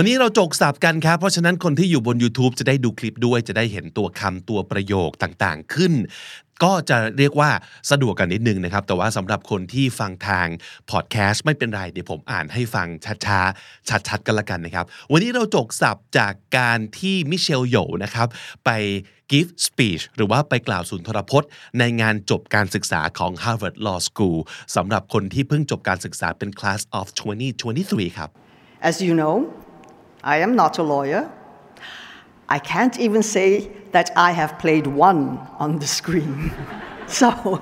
[0.00, 5.92] วันนี้เราจกสับกันครับ เพราะฉะนั้นคนที่อยู่บน YouTube จะได้ดูคลิปด้วยจะได้เห็นตัวคำตัวประโยคต่างๆขึ้น
[6.62, 7.50] ก็จะเรียกว่า
[7.90, 10.46] สะดวกกันนิดนึงนะครับ แต่ว่าสำหรับคนที่ฟังทาง
[10.90, 12.88] พอดแคสต์ไม่เป็นไร เดี๋ยวผมอ่านให้ฟัง
[13.26, 18.28] ช้าๆชัดๆกันละกันนะครับ วันนี้เราจกสับจากการที่มิเชลโยนะครับ
[18.64, 18.70] ไป
[19.32, 24.38] give speech หรือว่าไปกล่าวสุนทรพจน์ ในงานจบการศึกษาของ Harvard Law School
[24.76, 27.06] สำหรับคนที่เพิ่งจบการศึกษาเป็น class of
[27.62, 28.30] 2023 ครับ
[28.88, 29.36] As you know,
[30.23, 31.29] I am not a lawyer.
[32.49, 36.51] I can't even say that I have played one on the screen.
[37.07, 37.61] so,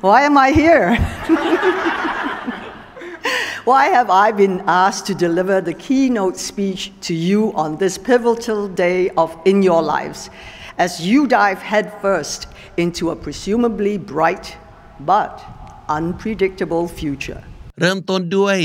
[0.00, 0.96] why am I here?
[3.64, 8.68] why have I been asked to deliver the keynote speech to you on this pivotal
[8.68, 10.30] day of in your lives
[10.78, 14.56] as you dive headfirst into a presumably bright
[15.00, 15.44] but
[15.88, 17.42] unpredictable future?
[17.80, 18.58] เริ่มต้นด้วย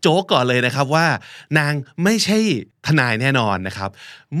[0.00, 1.06] โจ๊กก่อนเลยนะครับว่า
[1.58, 1.72] นาง
[2.04, 2.38] ไม่ใช่
[2.86, 3.90] ทนายแน่นอนนะครับ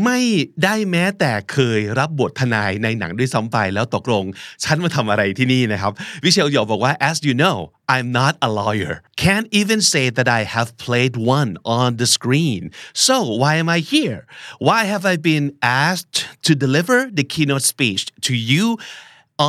[0.04, 0.20] ไม่
[0.62, 4.24] ได้แม้แต่เคยรับบททนายในหนังด้วยซ้ำไปแล้วตกลง
[4.64, 5.92] ฉันมาทำอะไรที่นี่นะครับ
[6.24, 7.56] วิเชลโยบอกว่า as you know
[7.94, 12.62] I'm not a lawyer can't even say that I have played one on the screen
[13.06, 14.20] so why am I here
[14.68, 15.46] why have I been
[15.86, 18.64] asked to deliver the keynote speech to you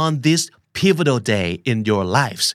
[0.02, 0.42] on this
[0.78, 2.48] pivotal day in your lives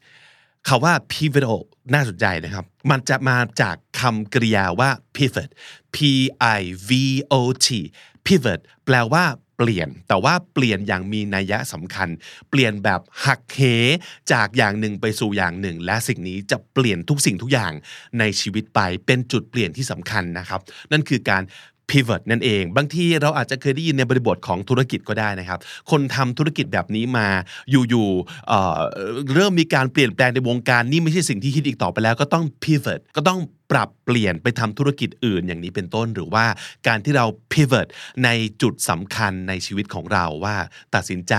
[0.68, 1.58] คาว่า pivotal
[1.92, 5.50] น่าสนใจนะครับ มันจะมาจากคำกริยาว่า pivot
[5.94, 5.96] p
[6.58, 6.90] i v
[7.32, 7.34] o
[7.66, 7.68] t
[8.27, 9.24] pivot แปลว่า
[9.56, 12.08] เปลี่ยน แต่ว่าเปลี่ยนอย่างมีนัยสำคัญ
[12.50, 13.60] เปลี่ยนแบบหักเห
[14.32, 17.72] จากอย่างหนึ่งไปสู่อย่างหนึ่ง และสิ่งนี้จะเปลี่ยนทุกสิ่งทุกอย่าง
[18.18, 20.61] ในชีวิตไปเป็นจุดเปลี่ยนที่สำคัญนะครับ
[20.92, 21.42] นั่นคือการ
[21.90, 25.58] pivot นั่นเอง บางทีเราอาจจะเคยได้ยินในบริบทของธุรกิจก็ได้นะครับ
[25.90, 27.27] คนทำธุรกิจแบบนี้มา
[27.70, 33.40] อยู่ๆเเริ่มมีการเปลี่ยนแปลงในวงการนี่ไม่ใช่สิ่งที่คิดอีกต่อไปแล้วก็ต้อง pivot ก็ต้อง
[33.70, 36.47] ปรับเปลี่ยนไปทำธุรกิจอื่นอย่างนี้เป็นต้น หรือว่า
[36.89, 37.86] การที่เรา pivot
[38.25, 38.29] ใน
[38.63, 40.57] จุดสำคัญในชีวิตของเราว่า
[40.95, 41.35] ตัดสินใจ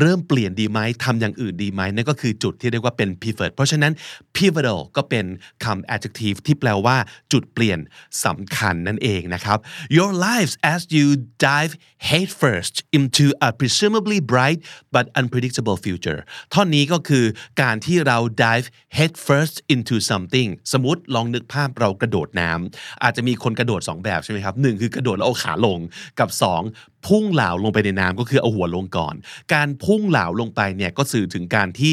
[0.00, 3.92] เริ่มเปลี่ยนดีไหมทำอย่างอื่นดีไหมนั่นก็คือจุดที่เรียกว่าเป็น pivot เพราะฉะนั้น
[4.36, 5.26] pivotal ก็เป็น
[5.64, 6.96] คำ adjective ที่แปลว่า
[7.32, 7.78] จุดเปลี่ยน
[8.24, 9.58] สำคัญนั่นเองนะครับ
[9.96, 11.06] your lives as you
[11.48, 11.72] dive
[12.10, 14.60] headfirst into a presumably bright
[14.94, 16.20] but unpredictable future
[16.52, 17.24] ท่อนนี้ก็คือ
[17.62, 18.66] การที่เรา dive
[18.98, 25.78] headfirst into something สมมติลองนึกภาพเรากระโดดน้ำอาจจะมีคนกระโดด 2 แบบใช่ไหมครับหนึ่งคือกระโดดแล้วเอาขาลง
[26.20, 26.28] กับ
[26.66, 29.14] 2 พุ่งเหลาลงไปในน้ำก็คือเอาหัวลงก่อน
[29.54, 31.92] การพุ่งเหลาลงไปเนี่ยก็สื่อถึงการที่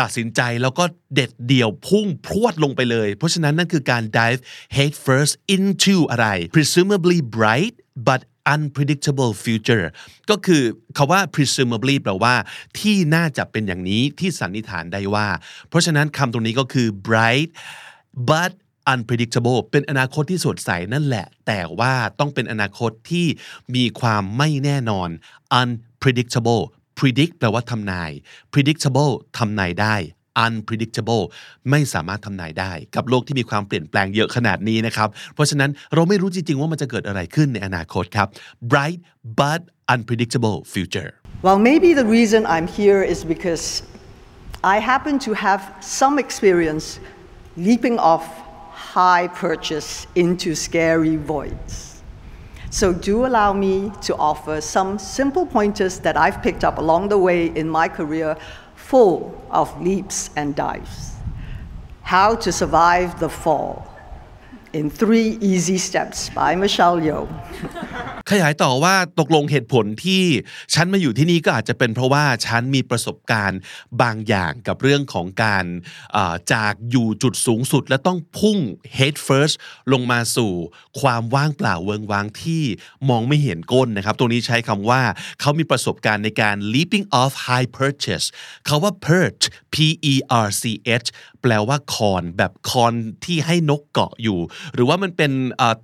[0.00, 4.40] ตัดสินใจแล้วก็เด็ดเดี่ยวพุ่งพรวดลงไปเลย เพราะฉะนั้นนั่นคือการ dive
[4.76, 7.74] head first into อะไร presumably bright
[8.08, 8.20] but
[8.54, 9.86] unpredictable future
[10.30, 10.62] ก็คือ
[10.96, 12.34] คาว่า presumably แปลว่า
[12.78, 15.28] ที่น่าจะเป็นอย่างนี้ที่สันนิษฐานได้ว่า
[15.68, 17.48] เพราะฉะนั้นคำตรงนี้ก็คือ bright
[18.30, 18.52] but
[18.92, 23.26] unpredictable เป็นอนาคตที่สดใสนั่นแหละ แต่ว่าต้องเป็นอนาคตที่
[23.74, 25.08] มีความไม่แน่นอน
[25.60, 26.62] unpredictable
[26.98, 28.10] predict แปลว่าทำนาย
[28.52, 29.94] predictable ทำนายได้
[30.44, 31.24] unpredictable
[31.70, 38.28] ไม่สามารถทำนายได้กับโลกที่มีความเปลี่ยนแปลงเยอะขนาดนี้นะครับ เพราะฉะนั้นเราไม่รู้จริง ๆ ว่ามันจะเกิดอะไรขึ้นในอนาคตครับ
[38.72, 38.98] bright
[39.40, 39.60] but
[39.94, 41.10] unpredictable future
[41.46, 43.64] Well, maybe the reason I'm here is because
[44.74, 45.60] I happen to have
[46.00, 46.86] some experience
[47.66, 48.24] leaping off
[48.96, 52.02] high purchase into scary voids.
[52.70, 57.18] So, do allow me to offer some simple pointers that I've picked up along the
[57.18, 58.38] way in my career
[58.74, 59.18] full
[59.50, 61.12] of leaps and dives.
[62.00, 63.86] How to survive the fall
[64.72, 67.28] in three easy steps by Michelle Yeoh.
[68.30, 70.24] ขยายต่อว่าตกลงเหตุผลที่
[70.74, 73.60] ฉันมาอยู่ที่นี่ก็อาจจะเป็นเพราะว่าฉันมีประสบการณ์
[74.02, 75.64] บางอย่างกับเรื่องของการ
[76.52, 78.58] จากอยู่จุดสูงสุด และต้องพุ่ง
[78.96, 79.54] head first
[79.92, 80.52] ลงมาสู่
[81.00, 82.62] ความว่างเปล่าเวิงว้างที่
[83.08, 85.02] มองไม่เห็นก้นนะครับ ตรงนี้ใช้คำว่า
[85.40, 88.24] เขามีประสบการณ์ในการ leaping off high perches
[88.66, 89.42] เขาว่า perch
[89.74, 89.76] p
[90.12, 90.14] e
[90.46, 90.62] r c
[91.04, 91.08] h
[91.42, 92.94] แปลว่าคอนแบบคอน
[93.24, 94.38] ที่ให้นกเกาะอยู่
[94.74, 95.32] หรือว่ามันเป็น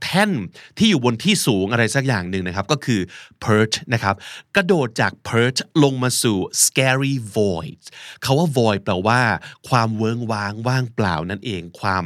[0.03, 0.31] แท่น
[0.79, 3.01] ที่อยู่บนที่สูงอะไรสักอย่างหนึ่งนะครับก็คือ
[3.45, 4.15] perch นะครับ
[4.57, 7.83] กระโดดจาก perch ลงมาสู่ scary void
[8.23, 9.21] เขาว่า void แปลว่า
[9.69, 12.05] ความเวิงว้างว่างเปล่านั่นเองความ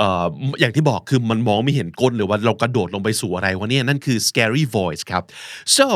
[0.00, 0.26] ออ
[0.60, 5.22] อย่างที่บอกคือมันมองไม่เห็นก้นหรือว่าเรากระโดดลงไปสู่อะไรวะเนี่ยนั่นคือ scary void ครับ
[5.76, 5.88] so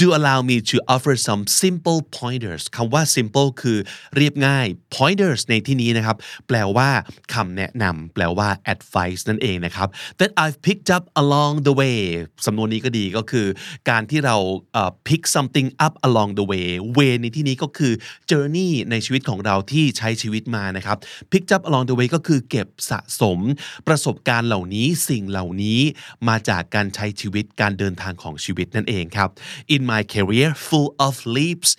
[0.00, 3.78] do allow me to offer some simple pointers คำว่า simple คือ
[4.16, 6.16] เรียบง่าย pointers ในที่นี้นะครับ
[6.48, 6.88] แปลว่า
[7.34, 9.88] คำแนะนำแปลว่า advice นั่นเองนะครับ
[10.20, 11.98] that I've picked up along the way
[12.46, 13.46] สำนวนนี้ก็ดีก็็คือ
[13.90, 14.36] การที่เรา
[15.08, 17.92] pick something up along the way way ในที่นี้ก็คือ
[18.30, 20.98] journey ในชีวิตของเราที่ใช้ชีวิตมานะครับ
[21.32, 23.38] pick up along the way ก็คือเก็บสะสม
[23.88, 25.80] ประสบการณ์เหล่านี้สิ่งเหล่านี้
[26.28, 29.30] มาจากการใช้ชีวิตการเดินทางของชีวิตนั่นเองครับ
[29.74, 31.70] in my career full of leaps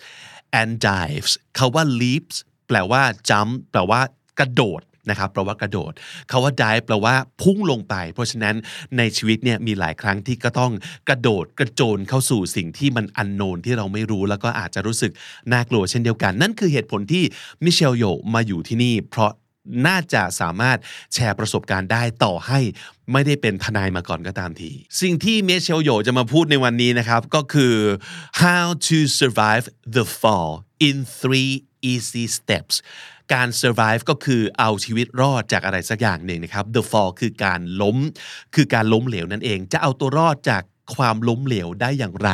[0.60, 2.36] and dives คาว่า leaps
[2.68, 4.00] แปลว่า jump แปลว่า
[4.38, 5.92] กระโดด นะครับแปลว่ากระโดด
[6.30, 8.56] คาว่า dive แปลว่าพุ่งลงไป เพราะฉะนั้น
[8.96, 10.72] ในชีวิตเนี่ยมีหลายครั้งที่ก็ต้อง
[11.08, 15.12] กระโดดกระโจนเข้าสู่สิ่งที่มันอันโนนที่เราไม่รู้แล้วก็อาจจะรู้สึก
[15.52, 17.24] น่ากลัวเช่นเดียวกัน นั่นคือเหตุผลที่
[17.64, 18.04] มิเชลโย
[18.34, 19.32] มาอยู่ที่นี่ เพราะ
[19.86, 20.78] น่าจะสามารถ
[21.14, 22.60] แชร์ประสบการณ์ได้ต่อให้
[23.12, 24.70] ไม่ได้เป็นทนายมาก่อนก็ตามที
[25.02, 27.74] สิ่งที่เมเชลโยจะมาพูดในวันนี้นะครับ ก็คือ
[28.42, 29.64] how to survive
[29.96, 30.52] the fall
[30.88, 31.52] in three
[31.92, 32.74] easy steps
[33.32, 37.96] การ survive ก็คือเอาชีวิตรอดจากอะไรสักอย่างหนึ่งนะครับ the fall คือการล้ม
[38.54, 40.62] คือการล้มเหลวนั่นเอง จะเอาตัวรอดจาก
[40.96, 42.30] ความล้มเหลวได้อย่างไร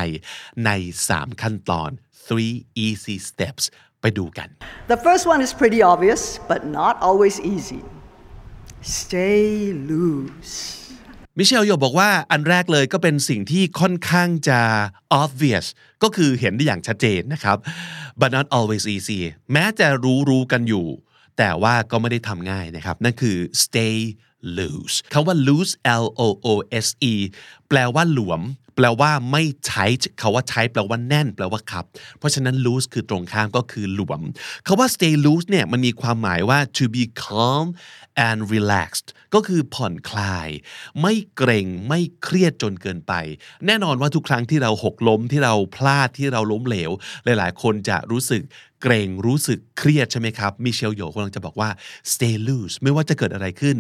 [0.64, 0.70] ใน
[1.06, 1.90] 3 ขั้นตอน
[2.26, 2.54] three
[2.86, 3.64] easy steps
[4.00, 4.48] ไปดูกัน
[4.92, 6.22] The first one is pretty obvious,
[6.52, 7.82] but not always easy.
[8.82, 9.44] Stay
[9.90, 10.79] loose.
[11.38, 14.60] มิเชลโยบอกว่าอันแรกเลยก็เป็นสิ่งที่ค่อนข้างจะ
[15.22, 15.66] obvious
[16.02, 17.56] ก็คือเห็นได้อย่างชัดเจนนะครับ
[18.20, 19.20] but not always easy
[19.52, 20.86] แม้จะรู้รู้กันอยู่
[21.38, 23.96] แต่ว่าก็ไม่ได้ทำง่ายนะครับ นั่นคือ stay
[24.58, 25.72] loose คำว่า loose
[26.02, 26.54] L O O
[26.84, 27.14] S E
[27.68, 28.40] แปลว่าหลวม
[28.76, 31.84] แปลว่าไม่ tight คาว่า tight แปลว่าแน่น แปลว่าขับ
[32.18, 34.22] เพราะฉะนั้น loose คือตรงข้ามก็คือหลวม
[34.66, 37.66] คาว่า stay loose เนี่ยมันมีความหมายว่า to be calm
[38.28, 40.48] and relaxed ก็คือผ่อนคลาย
[41.02, 43.12] ไม่เกรงไม่เครียดจนเกินไป
[43.66, 46.90] แน่นอนว่าทุกครั้งที่เราหกล้มที่เราพลาดที่เราล้มเหลว
[47.24, 48.42] หลายๆ คนจะรู้สึก
[48.82, 51.70] เกรงรู้สึกเครียดใช่ไหมครับมิเชลโยกำลังจะบอกว่า
[52.12, 53.76] stay loose ไม่ว่าจะเกิดอะไรขึ้น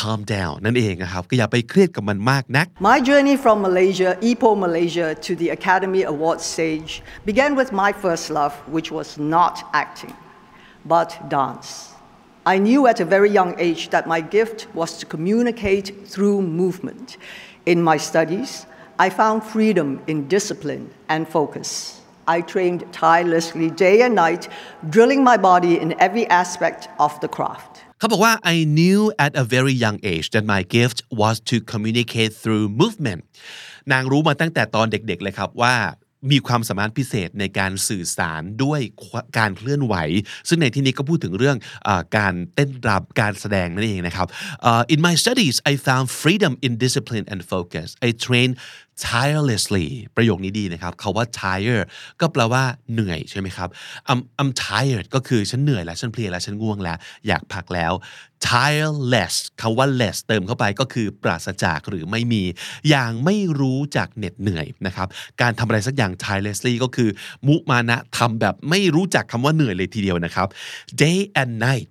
[0.00, 6.90] calm down นั่นเองนะครับ ก็อย่าไปเครียดกับมันมากนัก My journey from Malaysia, Ipoh, Malaysia, to the Academy Awards stage
[7.30, 10.14] began with my first love, which was not acting,
[10.94, 11.68] but dance.
[12.46, 17.16] I knew at a very young age that my gift was to communicate through movement.
[17.64, 18.66] In my studies,
[18.98, 22.02] I found freedom in discipline and focus.
[22.26, 24.48] I trained tirelessly day and night,
[24.90, 27.77] drilling my body in every aspect of the craft.
[27.99, 32.65] เขาบอกว่า I knew at a very young age that my gift was to communicate through
[32.81, 33.21] movement
[33.91, 35.75] นางรู้มาตั้งแต่ตอนเด็กๆเลยครับว่า
[36.31, 38.81] มีความสามารถพิเศษในการสื่อสารด้วย
[39.37, 39.95] การเคลื่อนไหว
[40.49, 41.57] ซึ่งในที่นี้ก็พูดถึงเรื่อง
[41.87, 44.27] อการเต้นรำการแสดงนั่นเองนะครับ
[44.69, 48.55] Uh, in my studies I found freedom in discipline and focus I trained
[49.07, 51.83] tirelessly ประโยคนี้ดีนะครับคาว่า tire
[52.21, 52.63] ก็แปลว่า
[52.93, 53.69] เหนื่อยใช่ไหมครับ
[54.11, 56.97] I'm I'm tired ก็คือฉันเหนื่อยแล้ว ฉันเพลียแล้ว ฉันง่วงแล้ว
[57.27, 57.93] อยากพักแล้ว
[58.47, 62.43] tireless คาว่า less เติมเข้าไปก็คือปราศจากหรือไม่มี
[62.89, 65.07] อย่างไม่รู้จักเหน็ดเหนื่อยนะครับ
[65.41, 67.09] การทำอะไรสักอย่าง tirelessly ก็คือ
[67.47, 70.47] มุมานะทำแบบไม่รู้จักคำว่าเหนื่อยเลยทีเดียวนะครับ
[71.01, 71.87] day and night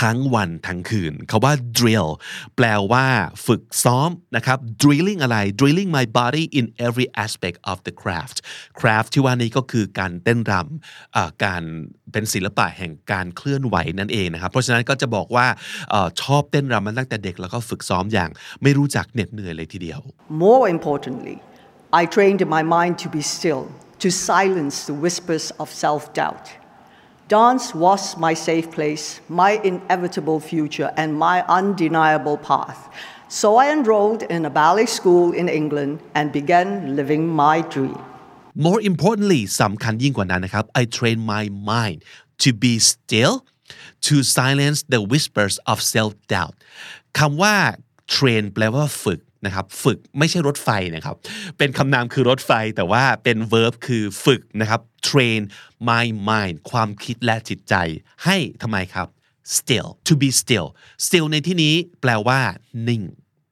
[0.00, 2.08] ทั้งวันทั้งคืนคาว่า drill
[2.56, 3.06] แปลว่า
[3.46, 8.36] ฝึกซ้อมนะครับ drilling อะไร drilling my body in every aspect of the craft
[8.80, 11.62] craft ที่ว่านี้ก็คือการเต้นรำการ
[12.12, 15.46] เป็นศิลปะแห่งการเคลื่อนไหวนั่นเองนะครับ เพราะฉะนั้นก็จะบอกว่า
[16.22, 18.30] ชอบเต้นรำมาตั้งแต่เด็กแล้วก็ฝึกซ้อมอย่าง
[18.62, 20.00] ไม่รู้จักเหน็ดเหนื่อยเลยทีเดียว
[20.46, 21.36] More importantly,
[22.00, 23.62] I trained my mind to be still,
[24.04, 26.46] to silence the whispers of self doubt.
[27.27, 32.89] Dance was my safe place, my inevitable future, and my undeniable path.
[33.29, 36.67] So I enrolled in a ballet school in England and began
[36.99, 37.97] living my dream.
[38.67, 41.99] more importantly สำคัญยิ่งกว่านั้นนะครับ I train my mind
[42.43, 43.33] to be still
[44.07, 46.55] to silence the whispers of self doubt
[47.19, 47.55] คำว่า
[48.15, 51.16] train แปลว่าฝึก นะครับฝึกไม่ใช่รถไฟนะครับ
[51.58, 55.40] เป็นคำนามคือรถไฟแต่ว่าเป็น verb คือฝึกนะครับ train
[55.88, 57.74] my mind ความคิดและจิตใจ
[58.24, 59.08] ให้ทำไมครับ
[59.56, 60.68] still to be still
[61.06, 62.40] still ในที่นี้แปลว่า
[62.88, 63.02] นิ่ง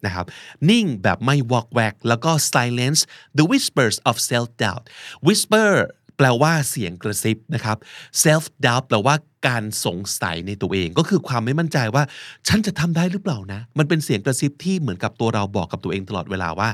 [0.05, 0.27] นะครับ
[0.71, 3.01] นิ่งแบบไม่วอกแวก แล้วก็ silence
[3.39, 4.85] the whispers of self doubt
[5.27, 5.71] whisper
[6.17, 7.79] แปลว่าเสียงกระซิบนะครับ
[8.25, 9.15] self doubt แปลว่า
[9.47, 12.05] การสงสัยในตัวเอง ก็คือความไม่มั่นใจว่า
[12.49, 16.69] ฉันจะทำได้หรือเปล่านะ มันเป็นเสียงกระซิบที่เหมือนกับตัวเราบอกกับตัวเองตลอดเวลาว่า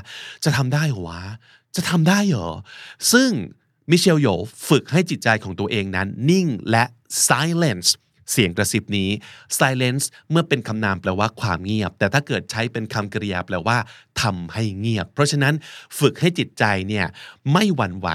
[0.45, 1.21] จะทำได้เหรอวะ
[1.75, 2.49] จะทำได้เหรอ
[3.11, 3.29] ซึ่ง
[3.91, 4.27] มิเชลโย
[4.69, 6.83] ฝึกให้จิตใจของตัวเองนั้น นิ่งและ
[7.27, 7.89] silence
[8.31, 9.09] เสียงกระซิบนี้
[9.59, 13.77] silence เมื่อเป็นคำนามแปลว่าความเงียบ แต่ถ้าเกิดใช้เป็นคำกริยาแปลว่า
[14.21, 15.53] ทำให้เงียบ เพราะฉะนั้น
[15.99, 17.05] ฝึกให้จิตใจเนี่ย
[17.51, 18.09] ไม่หวั่นไหว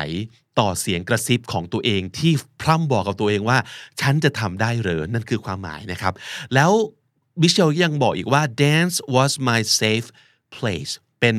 [0.58, 3.58] ต่อเสียงกระซิบของตัวเองที่พร่ำบอกกับตัวเองว่า
[4.00, 6.14] ฉันจะทำได้หรอนั่นคือความหมายนะครับ
[6.54, 6.72] แล้ว
[7.40, 10.08] มิเชลยังบอกอีกว่า dance was my safe
[10.56, 11.36] place เป็น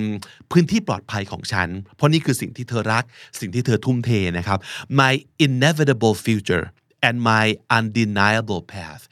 [0.52, 3.04] พื้นที่ปลอดภัยของฉัน เพราะนี่คือสิ่งที่เธอรัก
[3.40, 4.60] สิ่งที่เธอทุ่มเทนะครับ
[5.00, 5.14] my
[5.46, 6.66] inevitable future
[7.08, 7.46] and my
[7.78, 9.04] undeniable path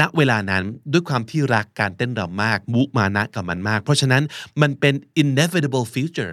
[0.00, 4.22] ณ เวลานั้นด้วยความที่รักการเต้นรำมาก มุมานะกับมันมาก เพราะฉะนั้น
[4.60, 6.32] มันเป็น inevitable future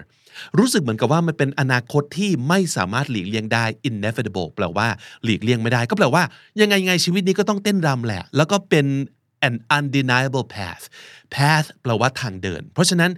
[0.58, 4.88] รู้สึกเหมือนกับว่ามันเป็นอนาคตที่ไม่สามารถหลีกเลี่ยงได้ inevitable แปลว่า
[5.24, 6.22] หลีกเลี่ยงไม่ได้ ก็แปลว่า
[6.60, 8.86] ยังไงไงชีวิตนี้ก็ต้องเต้นรำแหละ แล้วก็เป็น
[9.48, 10.84] an undeniable path
[11.34, 13.10] path แปลว่าทางเดิน เพราะฉะนั้น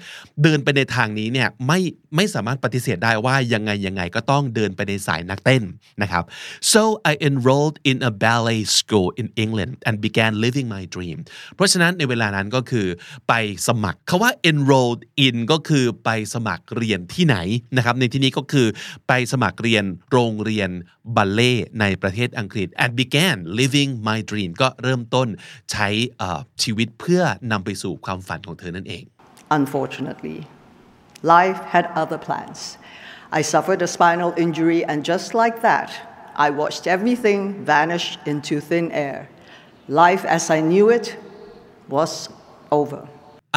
[0.43, 1.81] เดินไปในทางนี้เนี่ยไม่
[2.17, 5.63] ไม่สามารถปฏิเสธได้ว่ายังไงยังไงก็ต้องเดินไปในสายนักเต้น
[6.03, 6.25] นะครับ
[6.73, 11.19] so I enrolled in a ballet school in England and began living my dream
[11.55, 12.87] เพราะฉะนั้นในเวลานั้นก็คือ
[13.29, 13.35] ไป
[13.69, 17.37] สมัครคาว่า enrolled in ก็คือไปสมัครเรียนที่ไหน
[17.77, 18.67] นะครับในที่นี้ก็คือ
[19.09, 20.71] ไปสมัครเรียนโรงเรียน
[21.17, 25.29] บัลเล่ในประเทศอังกฤษ and began living my dream ก็เริ่มต้น
[25.73, 25.89] ใช้
[26.63, 27.23] ชีวิตเพื่อ
[27.53, 29.05] นำไปสู่ความฝันของเธอนั่นเอง
[29.59, 30.39] Unfortunately,
[31.37, 32.61] life had other plans.
[33.39, 35.91] I suffered a spinal injury, and just like that,
[36.47, 37.41] I watched everything
[37.75, 39.19] vanish into thin air.
[40.05, 41.07] Life as I knew it
[41.97, 42.13] was
[42.81, 43.03] over.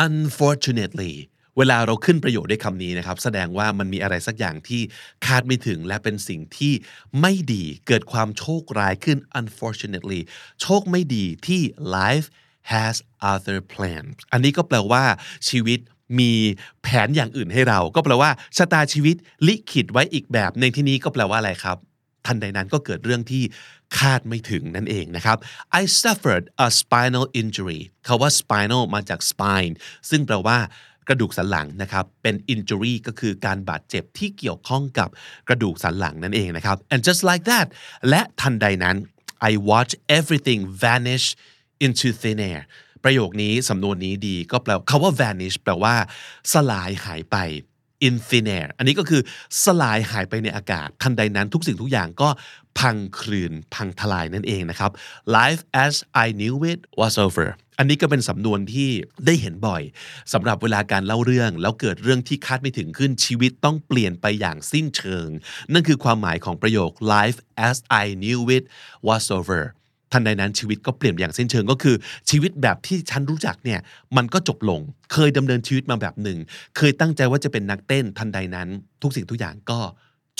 [0.07, 1.13] unfortunately
[1.57, 4.81] เวลาเราขึ้นประโยชน์ด้วยคำนี้นะครับ แสดงว่ามันมีอะไรสักอย่างที่
[5.25, 6.74] คาดไม่ถึงและเป็นสิ่งที่
[7.21, 10.21] ไม่ดีเกิดความโชคร้ายขึ้น unfortunately
[10.62, 11.62] โชคไม่ดีที่
[11.98, 12.27] life
[12.74, 12.96] has
[13.34, 15.03] other plans อันนี้ก็แปลว่า
[15.50, 15.80] ชีวิต
[16.20, 16.34] มี
[16.84, 19.15] แผนอย่างอื่นให้เรา ก็แปลว่าชะตาชีวิต
[19.48, 21.77] ลิขิตไว้อีกแบบ ในที่นี้ก็แปลว่าอะไรครับ
[22.25, 23.44] ทันใดนั้นก็เกิดเรื่องที่
[23.98, 25.38] คาดไม่ถึงนั่นเองนะครับ
[25.80, 29.74] I suffered a spinal injury คาว่า spinal มาจาก spine
[30.10, 30.58] ซึ่งแปลว่า
[31.08, 35.10] กระดูกสันหลังนะครับ เป็น injury ก็คือการบาดเจ็บที่เกี่ยวข้องกับ
[35.48, 37.68] กระดูกสันหลังนั่นเองนะครับ and just like that
[38.10, 38.98] และทันใดนั้น
[39.50, 41.25] I watched everything vanish
[41.85, 42.61] into thin air
[43.03, 45.95] ประโยคนี้สำนวนนี้ดีก็แปลคาว่า vanish แปลว่า
[46.53, 47.38] สลายหายไป
[48.07, 49.21] in thin air อันนี้ก็คือ
[49.63, 52.29] สลายหายไปในอากาศ ทันใดนั้นทุกสิ่งทุกอย่างก็
[52.79, 54.91] พังคลืนพังทลายนั่นเองนะครับ
[55.38, 55.93] life as
[56.25, 57.47] I knew it was over
[57.79, 58.89] อันนี้ก็เป็นสำนวนที่
[59.25, 59.81] ได้เห็นบ่อย
[60.33, 65.27] สำหรับเวลาการเล่าเรื่อง แล้วเกิดเรื่องที่คาดไม่ถึงขึ้นชีวิตต้องเปลี่ยนไปอย่างสิ้นเชิง
[65.73, 68.63] นั่นคือความหมายของประโยค life as I knew it
[69.07, 69.61] was over
[70.13, 71.96] ทันใดนั้นชีวิตก็เปลี่ยนอย่างสิ้นเชิงก็คือ
[72.30, 73.80] ชีวิตแบบที่ฉันรู้จักเนี่ย
[74.18, 74.82] มันก็จบลง
[75.13, 76.38] เคยดำเนินชีวิตมาแบบหนึ่ง
[76.77, 78.68] เคยตั้งใจว่าจะเป็นนักเต้นทันใดนั้น
[79.01, 79.80] ทุกสิ่งทุกอย่างก็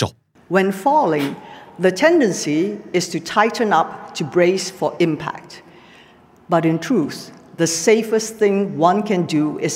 [0.00, 0.12] จบ
[0.56, 1.30] When falling,
[1.86, 2.60] the tendency
[2.98, 5.50] is to tighten up to brace for impact.
[6.52, 7.18] But in truth,
[7.62, 8.56] the safest thing
[8.90, 9.74] one can do is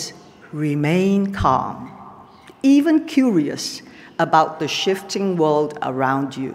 [0.53, 1.77] remain calm,
[2.63, 3.83] even curious
[4.19, 6.53] about the shifting world around you.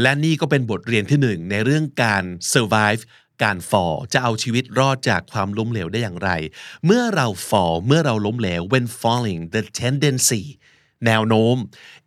[0.00, 3.02] และนี่ก็เป็นบทเรียนที่หนึ่งในเรื่องการ survive
[3.42, 6.30] การ fall จะเอาชีวิตรอดจากความล้มเหลวได้อย่างไร
[6.86, 10.42] เมื่อเรา fall เมื่อเราล้มเหลว when falling the tendency
[11.06, 11.56] แนวโน้ม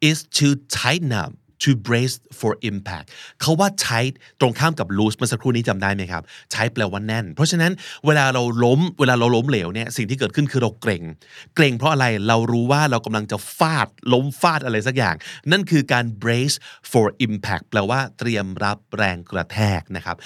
[0.10, 1.32] is to tighten up
[1.66, 3.06] to brace for impact
[3.42, 7.72] เขาว่า tight ตรงข้ามกับ loose เมื่อสักครู่นี้จำได้ไหมครับใช้แปลว่าแน่น เพราะฉะนั้น
[8.06, 11.04] เวลาเราล้ม เวลาเราล้มเหลวเนี่ยสิ่งที่เกิดขึ้นคือเราเกรง
[11.56, 15.16] เกรงเพราะอะไรเรารู้ว่าเรากำลังจะฟาด ล้มฟาดอะไรสักอย่าง
[15.52, 16.56] นั่นคือการ brace
[16.92, 20.18] for impact แปลว่าเตรียมรับแรงกระแทกนะครับ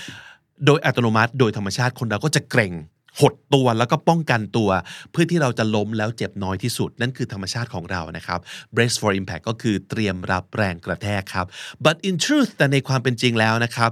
[0.65, 2.73] โดยอัตโนมัติโดยธรรมชาติคนเราก็จะเกรง
[3.21, 4.69] หดตัวแล้วก็ป้องกันตัว
[5.11, 8.39] เพื่อที่เราจะล้มแล้วเจ็บน้อยที่สุด นั่นคือธรรมชาติของเรานะครับ
[8.75, 11.45] brace for impact ก็คือเตรียมรับแรงกระแทกครับ
[11.85, 13.91] but in truth แต่ในความเป็นจริงแล้วนะครับ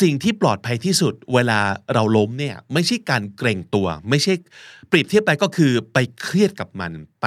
[0.00, 1.60] สิ่งที่ปลอดภัยที่สุดเวลา
[1.94, 4.32] เราล้มเนี่ยไม่ใช่การเกรงตัว ไม่ใช่
[4.88, 7.26] เปรียบเทียบไปก็คือไปเครียดกับมันไป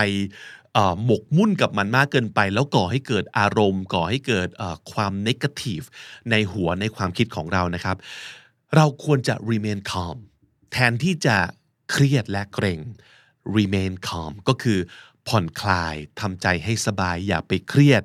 [1.05, 4.47] หมกมุ่นกับมันมากเกินไป แล้วก่อให้เกิดอารมณ์ ก่อให้เกิด
[4.93, 5.85] ความ negative
[6.31, 7.97] ในหัวในความคิดของเรานะครับ
[8.75, 10.17] เราควรจะ remain calm
[10.71, 11.37] แทนที่จะ
[11.91, 12.79] เครียดและเกรง
[13.57, 14.79] remain calm ก็คือ
[15.27, 18.01] ผ่อนคลายทำใจให้สบายอย่าไปเครียด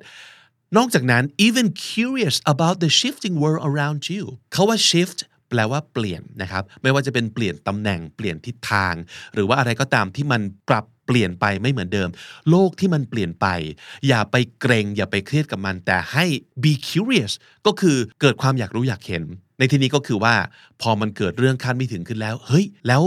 [0.77, 8.93] นอกจากนั้น even curious about the shifting world around you เขาว่า shift แปลว่าเปลี่ยนนะครับ ไม่ว่าจะเป็นเปลี่ยนตำแหน่งเปลี่ยนทิศทาง
[9.33, 12.09] หรือว่าอะไรก็ตามที่มันปรับเปลี่ยนไปไม่เหมือนเดิม
[12.49, 13.47] โลกที่มันเปลี่ยนไป
[14.07, 16.25] อย่าไปเกรง อย่าไปเครียดกับมันแต่ให้
[16.63, 17.33] be curious
[17.65, 19.23] ก็คือเกิดความอยากรู้อยากเห็น
[19.57, 20.35] ในที่นี้ก็คือว่า
[20.81, 23.03] พอมันเกิดเรื่องคาดไม่ถึงขึ้นแล้ว เฮ้ย แล้ว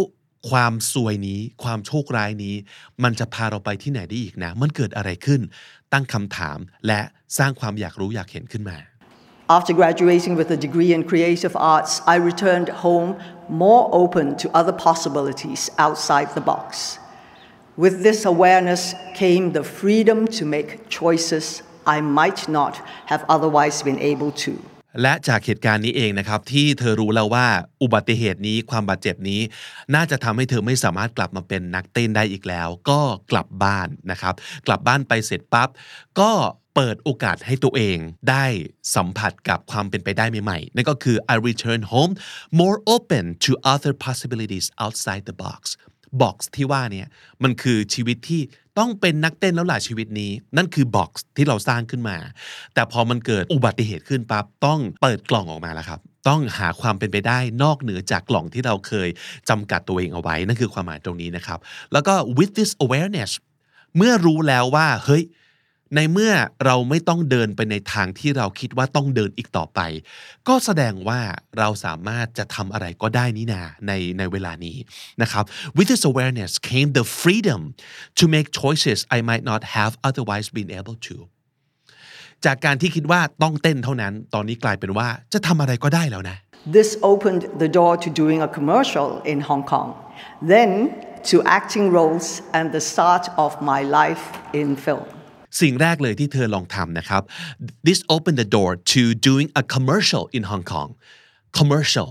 [0.50, 2.54] ความซวยนี้ ความโชคร้ายนี้
[3.02, 5.40] มันจะพาเราไปที่ไหนได้อีกนะ มันเกิดอะไรขึ้น
[5.92, 7.00] ตั้งคำถามและ
[7.38, 8.78] สร้างความอยากรู้อยากเห็นขึ้นมา
[9.48, 13.10] After graduating with a degree in creative arts, I returned home
[13.48, 16.98] more open to other possibilities outside the box.
[17.76, 18.82] With this awareness
[19.14, 22.74] came the freedom to make choices I might not
[23.06, 24.52] have otherwise been able to.
[25.02, 27.46] และจากเหตุการณ์นี้เองนะครับ ที่เธอรู้แล้วว่า
[27.82, 29.40] อุบัติเหตุนี้ความบาดเจ็บนี้
[29.94, 33.00] น่าจะทำให้เธอไม่สามารถกลับมาเป็นนักเต้นได้อีกแล้ว ก็
[33.30, 34.34] กลับบ้านนะครับ
[34.66, 35.68] กลับบ้านไปเสร็จปั๊บ
[36.20, 36.32] ก็
[36.74, 37.98] เปิดโอกาสให้ตัวเอง
[38.30, 38.44] ได้
[38.94, 42.12] สัมผัสกับความเป็นไปได้ใหม่ๆ นั่นก็คือ I return home
[42.60, 45.62] more open to other possibilities outside the box
[46.22, 47.06] box ที่ว่าเนี่ย
[47.42, 48.42] มันคือชีวิตที่
[48.78, 52.16] ต้องเป็นนักเต้นแล้วล่ะชีวิตนี้ นั่นคือบ็อกซ์ที่เราสร้างขึ้นมา
[52.74, 59.08] แต่พอมันเกิดอุบัติเหตุขึ้นปั๊บต้องเปิดกล่องออกมาแล้วครับ ต้องหาความเป็นไปได้นอกเหนือจากกล่องที่เราเคย
[59.48, 61.58] จำกัดตัวเองเอาไว้ นั่นคือความหมายตรงนี้นะครับ
[61.92, 63.30] แล้วก็ with this awareness
[63.96, 65.22] เมื่อรู้แล้วว่าเฮ้ย
[65.94, 66.32] ในเมื่อ
[66.64, 69.80] เราไม่ต้องเดินไปในทางที่เราคิดว่าต้องเดินอีกต่อไป
[70.48, 71.20] ก็แสดงว่า
[71.58, 74.76] เราสามารถจะทำอะไรก็ได้นี่นาในในเวลานี้
[75.22, 75.44] นะครับ
[75.76, 77.60] with this awareness came the freedom
[78.18, 81.16] to make choices I might not have otherwise been able to
[82.44, 86.36] จากการที่คิดว่าต้องเต้นเท่านั้น ตอนนี้กลายเป็นว่าจะทำอะไรก็ได้แล้วนะ
[86.78, 89.88] This opened the door to doing a commercial in Hong Kong,
[90.54, 90.70] then
[91.30, 92.26] to acting roles
[92.56, 94.24] and the start of my life
[94.60, 95.06] in film.
[95.60, 97.22] สิ่งแรกเลยที่เธอลองทำนะครับ
[97.86, 100.90] this opened the door to doing a commercial in Hong Kong
[101.58, 102.08] commercial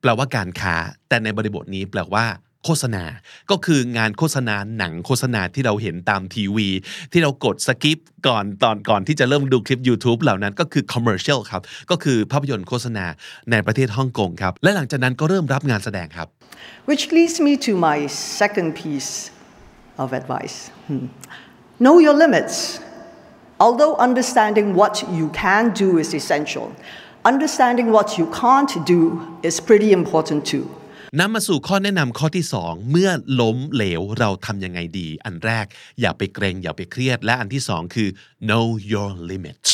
[0.00, 0.74] แปลว่าการค้า
[1.08, 2.26] แต่ในบริบทนี้แปลว่า
[2.66, 3.04] โฆษณา
[3.50, 6.68] ก็คืองานโฆษณาหนังโฆษณาที่เราเห็นตามทีวี
[7.12, 7.98] ที่เรากดสกิป
[8.28, 13.06] ก่อนตอนก่อนที่จะเริ่มดูคลิป YouTube เหล่านั้นก็คือ commercial ครับ ก็คือภาพยนตร์โฆษณา
[13.50, 16.28] ในประเทศฮ่องกงครับ และหลังจากนั้นก็เริ่มรับงานแสดงครับ
[16.88, 17.98] Which leads me to my
[18.40, 19.12] second piece
[20.02, 20.56] of advice.
[20.88, 21.06] Hmm.
[21.85, 22.55] Know your limits.
[23.65, 26.67] Although understanding what you can do is essential,
[27.31, 29.01] understanding what you can't do
[29.43, 30.65] is pretty important too.
[31.19, 33.09] นำมาสู่ข้อแนะนำข้อที่ 2 เมื่อ
[33.41, 35.65] ล้มเหลวเราทำยังไงดี อันแรก
[36.01, 38.09] อย่าไปเกรงอย่าไปเครียด และอันที่ 2 คือ
[38.49, 39.69] know your limits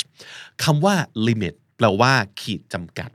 [0.64, 0.96] คำว่า
[1.28, 3.10] limit แปลว่าขีดจำกัด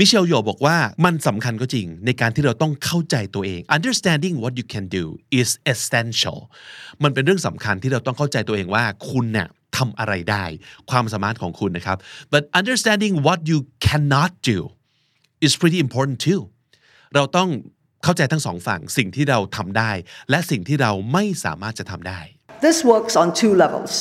[0.00, 5.04] มิเชลโยบอกว่ามันสำคัญก็จริง ในการที่เราต้องเข้าใจตัวเอง understanding what you can do
[5.40, 6.38] is essential
[7.02, 10.44] มันเป็นเรื่องสำคัญที่เราต้องเข้าใจตัวเองว่าคุณเนี่ยทำอะไรได้
[10.90, 11.98] ความสามารถของคุณนะครับ
[12.32, 14.58] but understanding what you cannot do
[15.46, 16.40] is pretty important too
[17.14, 17.48] เราต้อง
[18.04, 19.90] เข้าใจทั้งสองฝั่งสิ่งที่เราทำได้
[20.30, 22.20] และสิ่งที่เราไม่สามารถจะทำได้
[22.68, 23.92] This works on two levels,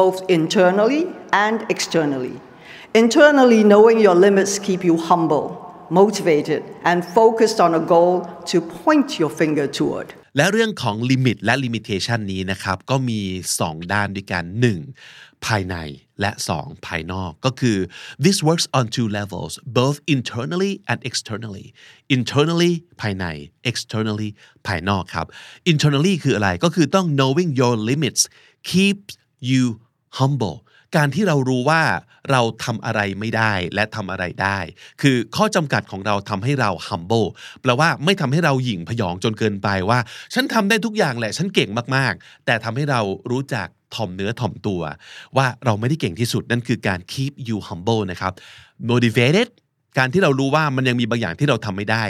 [0.00, 1.02] both internally
[1.46, 2.34] and externally.
[3.03, 5.45] Internally, knowing your limits keep you humble,
[5.99, 8.11] motivated, and focused on a goal
[8.51, 10.07] to point your finger toward.
[10.37, 13.21] และเรื่องของลิมิตและ limitation นี้นะครับ ก็มี
[13.57, 14.43] 2 ด้านด้วยกัน
[14.93, 15.45] 1.
[15.45, 15.75] ภายใน
[16.21, 16.85] และ 2.
[16.87, 17.77] ภายนอก ก็คือ
[18.25, 21.67] this works on two levels both internally and externally
[22.15, 23.25] internally ภายใน
[23.69, 24.29] externally
[24.67, 25.27] ภายนอกครับ
[25.71, 28.21] internally คืออะไรก็คือต้อง knowing your limits
[28.69, 29.13] keeps
[29.49, 29.63] you
[30.19, 30.57] humble
[30.96, 31.82] การที่เรารู้ว่า
[32.30, 34.58] เราทำอะไรไม่ได้และทำอะไรได้
[35.02, 37.28] คือข้อจำกัดของเราทำให้เรา humble
[37.62, 39.98] แปลว่าไม่ทำให้เราหยิ่งพยองจนเกินไปว่า
[40.34, 43.00] ฉันทำได้ทุกอย่างแหละ ฉันเก่งมากๆ แต่ทำให้เรา
[43.30, 44.82] รู้จักถ่อมเนื้อถ่อมตัว
[45.36, 48.32] ว่าเราไม่ได้เก่งที่สุดนั่นคือการ keep you humble นะครับ
[48.90, 49.48] motivated
[49.98, 52.04] การที่เรารู้ว่ามันยังมีบางอย่างที่เราทำไม่ได้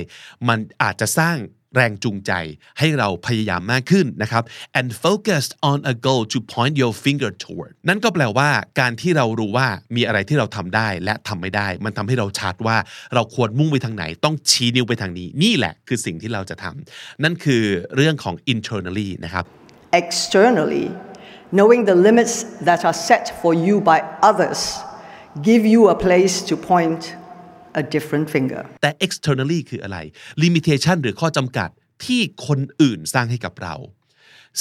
[0.48, 1.36] มันอาจจะสร้าง
[1.74, 2.32] แรงจูงใจ
[2.78, 4.42] ให้เราพยายามมากขึ้นนะครับ
[4.78, 12.76] and focused on a goal to point your finger toward นั่นก็แปลว่าการที่เรารู้ว่ามีอะไรที่เราทำได้และทำไม่ได้ มันทำให้เราชัดว่า
[13.14, 17.62] เราควรมุ่งไปทางไหน ต้องชี้นิ้วไปทางนี้ นี่แหละคือสิ่งที่เราจะทำนั่นคือ
[17.96, 19.44] เรื่องของ internally นะครับ
[20.02, 20.86] Externally,
[21.58, 22.34] knowing the limits
[22.68, 24.60] that are set for you by others
[25.48, 27.02] give you a place to point
[27.80, 28.62] a different finger.
[28.82, 29.98] แต่ externally คืออะไร
[30.44, 31.68] limitation หรือข้อจำกัด
[32.04, 33.76] ที่คนอื่นสร้างให้กับเรา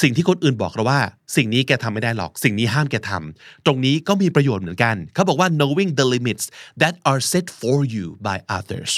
[0.01, 1.01] สิ่งที่คนอื่นบอกเราว่า
[1.35, 6.45] สิ่งนี้แกทำไม่ได้หรอก สิ่งนี้ห้ามแกทำตรงนี้ก็มีประโยชน์เหมือนกัน เขาบอกว่า knowing the limits
[6.81, 8.91] that are set for you by others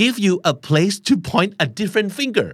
[0.00, 2.48] give you a place to point a different finger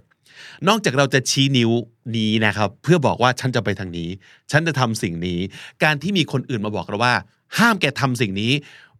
[0.67, 1.71] นอกจากเราจะชี้นิ้ว
[2.17, 4.09] นี้นะครับ เพื่อบอกว่าฉันจะไปทางนี้
[4.51, 5.39] ฉันจะทำสิ่งนี้
[5.83, 7.15] การที่มีคนอื่นมาบอกเราว่า
[7.59, 8.51] ห้ามแกทำสิ่งนี้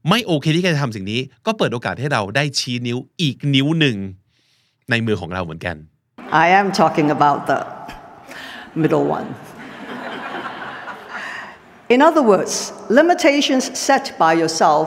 [0.09, 3.97] ไม่โอเคที่แกจะทำสิ่งนี้ ก็เปิดโอกาสให้เราได้ชี้นิ้วอีกนิ้วหนึ่ง
[4.89, 5.75] ในมือของเราเหมือนกัน
[6.45, 7.59] I am talking about the
[8.81, 9.27] middle one.
[11.95, 12.53] In other words,
[12.99, 14.85] limitations set by yourself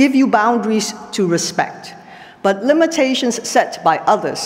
[0.00, 1.82] give you boundaries to respect,
[2.46, 4.42] but limitations set by others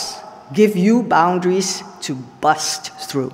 [0.60, 2.12] give you boundaries to
[2.44, 3.32] bust through.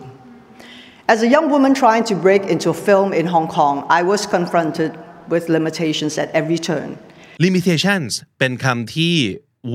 [1.13, 4.91] As a young woman trying to break into film in Hong Kong, I was confronted
[5.33, 6.89] with limitations at every turn.
[7.45, 9.15] limitations เป็นคำที่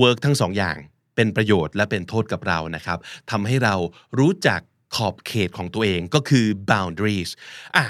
[0.02, 0.76] work ทั้งสองอย่าง
[1.16, 2.98] เป็นประโยชน์และเป็นโทษกับเรานะครับ
[3.30, 3.74] ทำให้เรา
[4.18, 4.60] รู้จัก
[4.96, 7.30] ขอบเขตของตัวเองก็คือ boundaries
[7.76, 7.86] อะ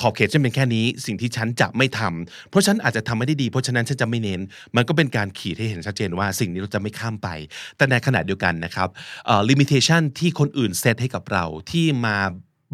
[0.00, 4.40] ขอบเขตฉันเป็นแค่นี้สิ่งที่ฉันจะไม่ทำเพราะฉันอาจจะทำไม่ได้ดี เพราะฉะนั้นฉันจะไม่เน้น
[4.76, 7.28] มันก็เป็นการขีดให้เห็นชัดเจนว่าสิ่งนี้เราจะไม่ข้ามไป
[7.76, 8.88] แต่ในขณะเดียวกันนะครับ
[9.26, 12.18] เอ่อ limitation ที่คนอื่นเซตให้กับเราที่มา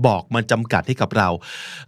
[0.07, 1.29] บอกมาจำกัดให้กับเรา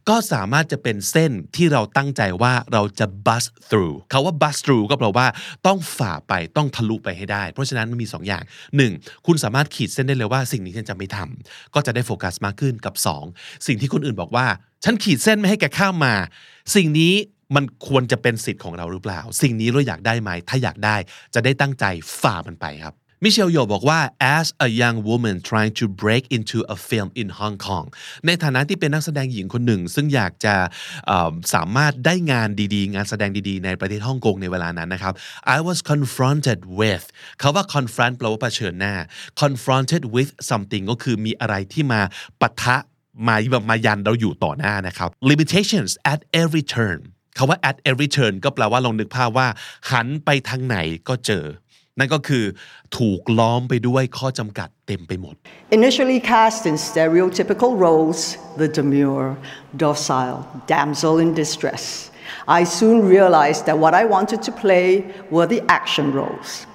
[0.08, 5.26] ก็สามารถจะเป็นเส้นที่เราตั้งใจว่าเราจะ bust through คาว่า bust through ก็แปลว่า
[5.66, 8.42] ต้องฝ่าไปต้องทะลุไปให้ได้ เพราะฉะนั้นมันมี 2 อย่าง
[8.84, 9.26] 1.
[9.26, 12.94] คุณสามารถขีดเส้นได้เลยว่าสิ่งนี้ฉันจะไม่ทำก็จะได้โฟกัสมากขึ้นกับ
[13.30, 13.66] 2.
[13.66, 14.46] สิ่งที่คนอื่นบอกว่า
[14.84, 16.14] ฉันขีดเส้นไม่ให้แกข้ามมา
[16.74, 17.14] สิ่งนี้
[17.56, 20.96] มันควรจะเป็นสิทธิ์ของเราหรือเปล่า สิ่งนี้เราอยากได้ไหม ถ้าอยากได้
[21.34, 21.84] จะได้ตั้งใจ
[22.20, 22.94] ฝ่ามันไปครับ
[23.24, 24.00] มิเชลโยบอกว่า
[24.37, 27.87] as a young woman trying to break into a film in Hong Kong
[28.26, 30.54] ในฐานะที่เป็นนักแสดงหญิงคนหนึ่ง ซึ่งอยากจะ
[31.54, 35.14] สามารถได้งานดีๆ งานแสดงดีๆ ในประเทศฮ่องกงในเวลานั้นนะครับ
[35.57, 37.04] I was confronted with
[37.38, 38.94] เขาว่า confront แปลว่าเผชิญหน้า
[39.42, 42.00] confronted with something ก็คือมีอะไรที่มา
[42.40, 42.76] ปะทะ
[43.28, 47.00] มาแบบมายันเราอยู่ต่อหน้านะครับ limitations at every turn
[47.37, 49.48] คาว่า at every turn ก็แปลว่าลองนึกภาพว่า
[49.90, 50.76] หันไปทางไหน
[51.09, 51.44] ก็เจอ
[51.98, 52.44] นั่นก็คือ
[52.98, 55.34] ถูกล้อมไปด้วยข้อจำกัดเต็มไปหมด
[55.78, 58.20] Initially cast in stereotypical roles,
[58.61, 59.28] the demure,
[59.84, 60.38] docile
[60.74, 61.84] damsel in distress,
[62.58, 64.88] I soon realized that what I wanted to play
[65.34, 66.66] were the action roles,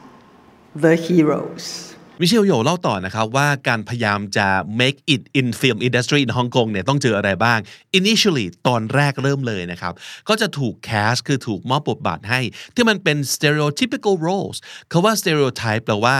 [0.75, 1.92] the heroes.
[2.25, 4.47] มิเชลโยเล่าต่อนะครับว่าการพยายามจะ
[4.79, 7.59] make it in film industry in Hong Kong เนี่ยต้องเจออะไรบ้าง
[7.99, 9.93] initially ตอนแรกเริ่มเลยนะครับ
[10.29, 12.39] ก็จะถูก cast คือถูกมอบบทบาทให้
[12.75, 14.57] ที่มันเป็น stereotypical roles
[14.91, 16.17] คาว่า stereotype แปลว่า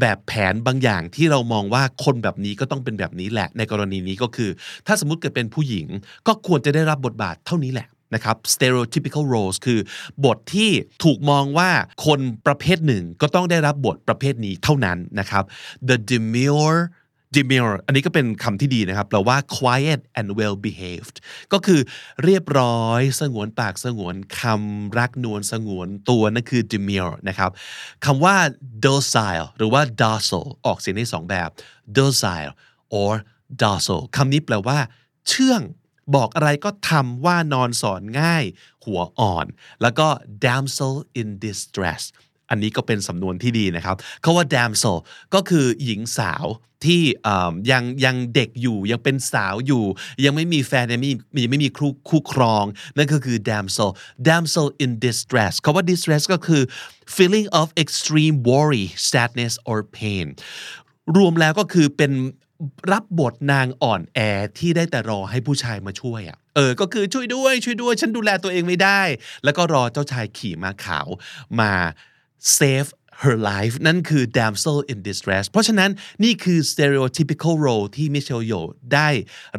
[0.00, 4.50] แบบแผนบางอย่างที่เรามองว่าคนแบบนี้ก็ต้องเป็นแบบนี้แหละ ในกรณีนี้ก็คือ
[4.86, 5.86] ถ้าสมมติเกิดเป็นผู้หญิง
[6.26, 9.80] ก็ควรจะได้รับบทบาทเท่านี้แหละ นะครับ stereotypical roles คือ
[10.24, 10.70] บทที่
[11.04, 11.70] ถูกมองว่า
[12.06, 15.44] คนประเภทหนึ่งก็ต้องได้รับบทประเภทนี้เท่านั้นนะครับ
[15.88, 16.80] the demure
[17.36, 21.16] demure อันนี้ก็เป็นคำที่ดีนะครับแปลว่า quiet and well behaved
[21.52, 21.80] ก็คือ
[22.24, 27.50] เรียบร้อย สงวนปากสงวนคำรักนวลสงวนตัวนั่นคือ demure นะครับ
[28.04, 28.36] คำว่า
[28.86, 31.48] docile หรือว่า docile ออกเสียงได้สองแบบ
[31.98, 32.52] docile
[32.98, 33.12] or
[33.62, 34.78] docile คำนี้แปลว่า
[35.28, 35.62] เชื่อง
[36.14, 38.44] บอกอะไรก็ทำว่านอนสอนง่าย
[38.84, 39.46] หัวอ่อน
[39.82, 40.06] แล้วก็
[40.44, 42.02] damsel in distress
[42.50, 44.96] อันนี้ก็เป็นสำนวนที่ดีนะครับคาว่า damsel
[45.34, 46.46] ก็คือหญิงสาว
[46.84, 47.02] ที่
[47.70, 49.84] ยังยังเด็กอยู่ยังเป็นสาวอยู่
[50.24, 52.64] ยังไม่มีแฟนยังไม่มียังไม่มีคู่คู่ครอง
[52.96, 53.90] นั่นก็คือ damsel
[54.28, 56.62] damsel in distress คาว่า distress ก็คือ
[57.16, 60.26] feeling of extreme worry sadness or pain
[61.16, 62.12] รวมแล้วก็คือเป็น
[62.92, 64.18] รับบทนางอ่อนแอ
[64.58, 69.02] ที่ได้แต่รอให้ผู้ชายมาช่วยอะเออ ก็คือช่วยด้วยช่วยด้วย ฉันดูแลตัวเองไม่ได้
[69.44, 71.08] แล้วก็รอเจ้าชายขี่ม้าขาว
[71.60, 71.72] มา
[72.58, 72.90] save
[73.22, 75.90] her life นั่นคือ damsel in distress เพราะฉะนั้น
[76.24, 78.52] นี่คือ stereotypical role ที่มิเชลโย
[78.94, 79.08] ได้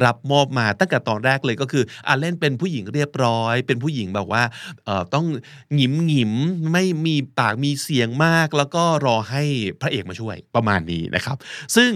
[0.04, 4.42] รับมอบมาตั้งแต่ตอนแรกเลยก็คืออะเล่นเป็นผู้หญิงเรียบร้อย เป็นผู้หญิงแบบว่า
[4.84, 5.26] เอ่อต้อง
[5.74, 6.32] หงิมหงิม
[6.72, 9.42] ไม่มีปากมีเสียงมาก แล้วก็รอให้
[9.80, 11.36] พระเอกมาช่วยประมาณนี้นะครับ
[11.76, 11.90] ซึ่ง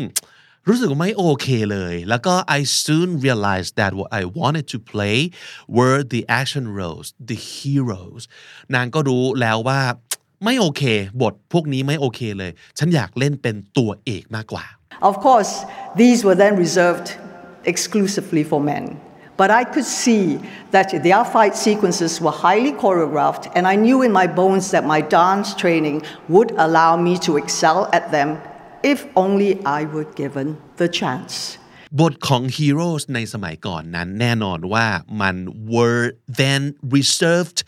[0.67, 5.17] รู้สึกว่าไม่โอเคเลย แล้วก็ I soon realized that what I wanted to play
[5.77, 8.23] were the action roles the heroes
[8.75, 9.81] นางก็รู้แล้วว่า
[10.43, 10.83] ไม่โอเค
[11.21, 14.65] บทพวกนี้ไม่โอเคเลย ฉันอยากเล่นเป็นตัวเอกมากกว่า
[15.09, 15.53] Of course,
[16.01, 17.07] these were then reserved
[17.73, 18.85] exclusively for men.
[19.41, 20.25] But I could see
[20.75, 25.01] that their fight sequences were highly choreographed, and I knew in my bones that my
[25.01, 25.97] dance training
[26.33, 28.29] would allow me to excel at them
[28.82, 31.34] if only I were given the chance.
[32.00, 34.86] บทของ heroes ในสมัยก่อนนั้นแน่นอนว่า
[35.20, 35.36] มัน
[35.74, 36.04] were
[36.42, 36.62] then
[36.96, 37.58] reserved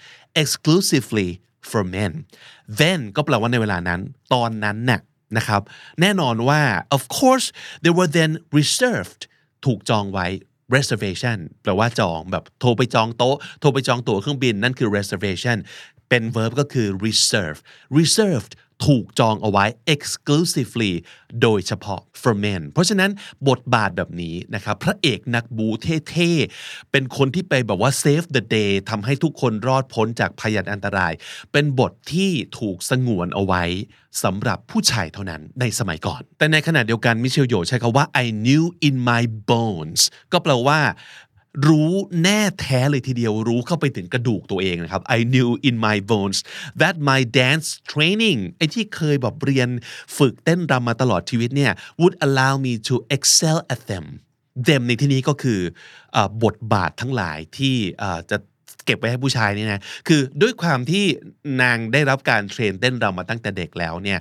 [0.42, 1.30] exclusively
[1.70, 2.12] for men
[2.80, 4.00] then ก็แปลว่าในเวลานั้น
[4.34, 5.00] ตอนนั้นน่ะ
[5.36, 5.62] นะครับ
[6.00, 6.62] แน่นอนว่า
[6.96, 7.46] of course
[7.82, 9.20] they were then reserved
[9.64, 10.26] ถูกจองไว้
[10.76, 15.58] reservation แปลว่าจองแบบโทรไปจองโต๊ะ โทรไปจองตั๋วเครื่องบินนั่นคือ reservation
[16.08, 17.58] เป็น verb ก็คือ reserve
[17.98, 18.52] reserved
[18.84, 19.64] ถูกจองเอาไว้
[19.94, 20.92] exclusively
[21.42, 23.10] โดยเฉพาะ for men เพราะฉะนั้น
[23.48, 31.12] บทบาทแบบนี้นะครับ พระเอกนักบูเท่ๆ เป็นคนที่ไปแบบว่า save the day ทำให้ทุกคนรอดพ้นจากพยันอันตราย
[31.52, 33.64] เป็นบทที่ถูกสงวนเอาไว้
[34.22, 40.00] สำหรับผู้ชายเท่านั้นในสมัยก่อน แต่ในขณะเดียวกันมิเชลโยใช้คำว่า I knew in my bones
[40.32, 40.80] ก็แปลว่า
[41.66, 46.38] รู้แน่แท้เลยทีเดียวรู้เข้าไปถึงกระดูกตัวเองนะครับ I knew in my bones
[46.80, 49.68] that my dance training ไอ้ที่เคยแบบเรียน
[50.16, 54.06] ฝึกเต้นรำมาตลอดชีวิตเนี่ย would allow me to excel at them
[54.68, 55.60] them ในที่นี้ก็คือ
[56.16, 57.76] อบทบาททั้งหลายที่
[58.30, 58.38] จะ
[58.84, 61.04] เก็บไว้ให้ผู้ชายนี่นะคือด้วยความที่
[61.62, 64.18] นางได้รับการเทรนเต้นรำมาตั้งแต่เด็กแล้วเนี่ย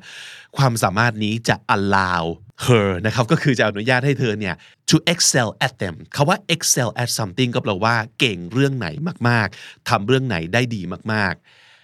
[0.57, 2.23] ความสามารถนี้จะ allow
[2.65, 4.55] her นะครับก็คือจะอนุญาตให้เธอเนี่ย
[4.89, 8.87] to excel at them คาว่า excel at something ก็แปลว่าเก่งเรื่องไหน
[9.29, 10.81] มาก ๆทำเรื่องไหนได้ดี
[11.13, 11.33] มาก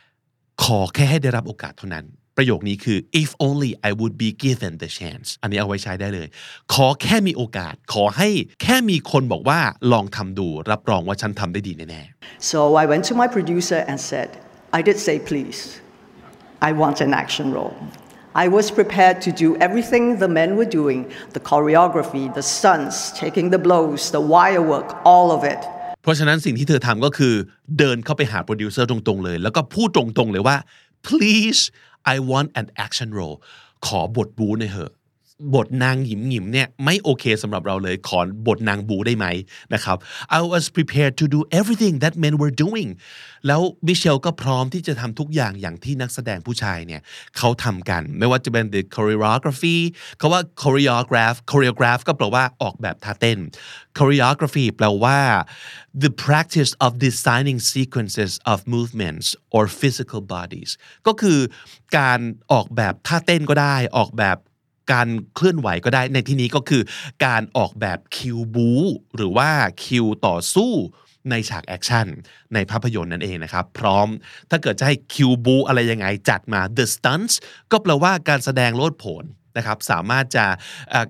[0.06, 2.06] ๆ ขอแค่ให้ได้รับโอกาสเท่านั้น
[2.38, 6.28] ประโยคนี้คือ if only I would be given the chance อันนี้เอาไว้ใช้ได้เลย
[6.74, 8.30] ขอแค่มีโอกาส ขอให้
[8.64, 9.60] แค่มีคนบอกว่า
[9.94, 14.30] ลองทำดู รับรองว่าฉันทำได้ดีแน่ๆ So I went to my producer and said,
[14.78, 15.60] I did say please.
[16.68, 17.78] I want an action role.
[18.44, 21.00] I was prepared to do everything the men were doing
[21.36, 25.62] the choreography, the stunts, taking the blows, the wire work, all of it.
[26.04, 27.34] เพราะฉะนั้นสิ่งที่เธอทำก็คือ
[27.80, 30.58] เดินเข้าไปหาโปรดิวเซอร์ตรงๆเลย แล้วก็พูดตรงๆเลยว่า
[31.08, 31.62] please
[32.15, 33.37] I want an action role
[33.87, 34.93] ขอบทบูในอยเหอะ
[35.56, 39.26] บทนางหยิมหยิมเนี่ยไม่โอเคสำหรับเราเลยขอบทนางบูได้ไหม
[39.74, 39.98] นะครับ
[40.38, 42.90] I was prepared to do everything that men were doing
[43.48, 47.02] แล้วมิเชลก็พร้อมที่จะทำทุกอย่างอย่างที่นักแสดงผู้ชายเนี่ย
[47.38, 49.78] เขาทำกัน ไม่ว่าจะเป็น the choreography
[50.18, 53.40] เขาว่า choreograph choreograph ก็แปลว่าออกแบบท่าเต้น
[53.98, 55.20] choreography แปลว่า
[56.04, 60.72] the practice of designing sequences of movements or physical bodies
[61.08, 61.40] ก็คือ
[61.98, 62.20] การ
[62.52, 64.38] ออกแบบท่าเต้นก็ได้ออกแบบ
[64.92, 66.82] การเคลื่อนไหวก็ได้ในที่นี้ก็คือ
[67.26, 68.70] การออกแบบคิวบู๊
[69.16, 69.50] หรือว่า
[69.84, 70.74] คิวต่อสู้
[71.30, 72.08] ในฉากแอคชั่น
[72.54, 74.08] ในภาพยนตร์นั่นเองนะครับ พร้อม
[74.50, 77.36] ถ้าเกิดจะให้คิวบู๊อะไรยังไงจัดมา the stunts
[77.72, 79.24] ก็แปลว่าการแสดงโลดโผน
[79.58, 80.46] นะครับสามารถจะ
[80.94, 81.08] อ่อ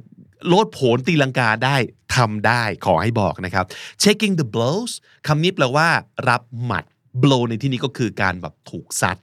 [0.47, 1.75] โลดโผนตีลังกาได้
[2.15, 3.65] ทำได้ขอให้บอกนะครับ
[4.03, 4.91] checking the blows
[5.27, 5.89] คำนี้แปลว่า
[6.29, 6.85] รับหมัด
[7.23, 9.17] blow ในที่นี้ก็คือการแบบถูกซัด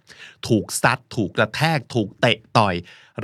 [0.48, 2.74] ถูกซัด ถูกกระแทก ถูกเตะต่อย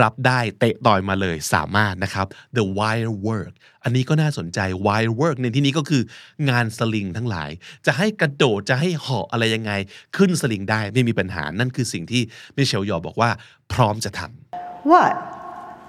[0.03, 3.53] รับได้ เตะต่อยมาเลย สามารถนะครับ the wire work
[3.85, 6.03] อันนี้ก็น่าสนใจ wire work ในที่นี้ก็คือ
[6.51, 7.51] งานสลิงทั้งหลาย
[7.87, 9.73] จะให้กระโดด จะให้เหาะอะไรยังไง
[10.17, 12.23] ขึ้นสลิงได้ไม่มีปัญหา นั่นคือสิ่งที่
[12.57, 13.31] มิเชลยอบอกว่า
[13.73, 15.13] พร้อมจะทำ What?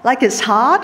[0.08, 0.82] Like it's hard?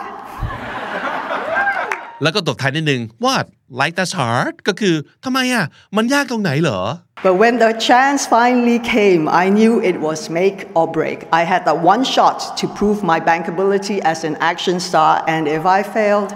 [2.22, 3.46] แล้วก็ตบท้ายนิดนึง what
[3.81, 6.81] like that's hard ก็คือทำไมอ่ะ มันยากตรงไหนเหรอ
[7.25, 11.19] But when the chance finally came, I knew it was make or break.
[11.39, 15.63] I had that one shot to prove my bankability as an action star, and if
[15.77, 16.31] I failed,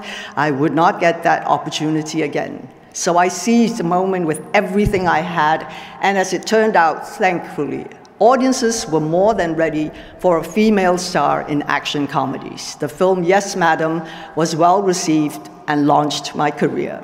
[0.46, 2.54] I would not get that opportunity again.
[3.04, 5.60] So I seized the moment with everything I had,
[6.06, 7.86] and as it turned out, thankfully,
[8.20, 12.76] audiences were more than ready for a female star in action comedies.
[12.76, 13.94] The film Yes Madam
[14.36, 17.04] was well received and launched my career.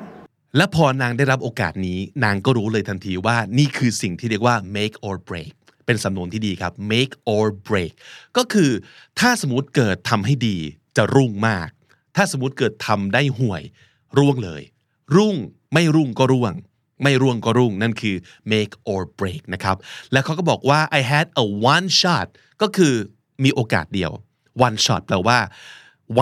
[0.57, 5.51] และพอนางได้รับโอกาสนี้ นางก็รู้เลยทันทีว่านี่คือสิ่งที่เรียกว่า make or break
[5.85, 7.91] เป็นสำนวนที่ดีครับ make or break
[8.37, 8.71] ก็คือ
[9.19, 10.57] ถ้าสมมติเกิดทำให้ดี
[10.97, 11.69] จะรุ่งมาก
[12.15, 13.63] ถ้าสมมติเกิดทำได้ห่วย
[14.17, 14.61] ร่วงเลย
[15.15, 15.35] รุ่ง
[15.73, 16.53] ไม่รุ่งก็ร่วง
[17.03, 18.15] ไม่ร่วงก็รุ่งนั่นคือ
[18.51, 19.77] make or break นะครับ
[20.11, 22.27] แล้วเขาก็บอกว่า I had a one shot
[22.61, 22.93] ก็คือ
[23.43, 24.11] มีโอกาสเดียว
[24.65, 25.39] one shot แปลว่า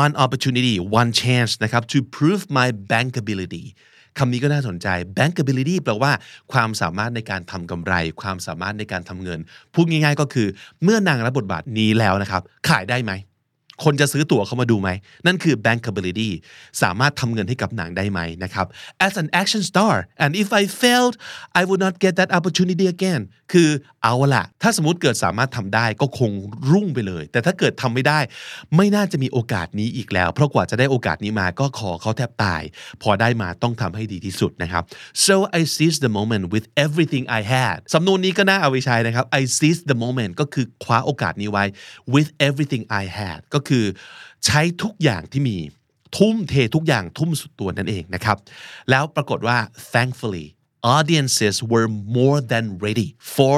[0.03, 3.65] one opportunity one chance นะครับ to prove my bankability
[4.19, 6.11] คำนี้ก็น่าสนใจ bankability แปลว่า
[6.53, 9.39] ความสามารถในการทำกำไร ความสามารถในการทำเงิน
[9.73, 10.47] พูดง่ายๆก็คือ
[10.83, 13.11] เมื่อนางรับบทบาทนี้แล้วนะครับ ขายได้ไหม
[13.83, 14.89] คนจะซื้อตั๋วเข้ามาดูไหม
[15.25, 16.29] นั่นคือ bankability
[16.81, 18.65] สามารถทำเงินให้กับหนังได้ไหมนะครับ
[19.07, 21.15] as an action star and if I failed
[21.59, 23.21] I would not get that opportunity again
[23.53, 23.69] คือ
[24.03, 26.31] เอาละถ้าสมมติเกิดสามารถทำได้ก็คง
[26.71, 28.19] รุ่งไปเลย แต่ถ้าเกิดทำไม่ได้
[28.75, 32.61] ไม่น่าจะมีโอกาสนี้อีกแล้ว เพราะกว่าจะได้โอกาสนี้มาก็ขอเขาแทบตาย
[33.01, 34.83] พอได้มาต้องทำให้ดีที่สุดนะครับ
[35.25, 41.65] so I seize the moment with everything I had สำนวนนี้ก็น่าเอาไปใช้นะครับ I seize the moment ก็คือคว้าโอกาสนี้ไว้
[42.13, 43.85] with everything I had ก็คือ
[44.45, 45.57] ใช้ทุกอย่างที่มี
[46.17, 48.37] ทุ่มเททุกอย่างทุ่มสุดตัวนั่นเองนะครับ
[48.89, 49.57] แล้วปรากฏว่า
[49.93, 50.47] thankfully
[50.97, 53.55] audiences were more than ready for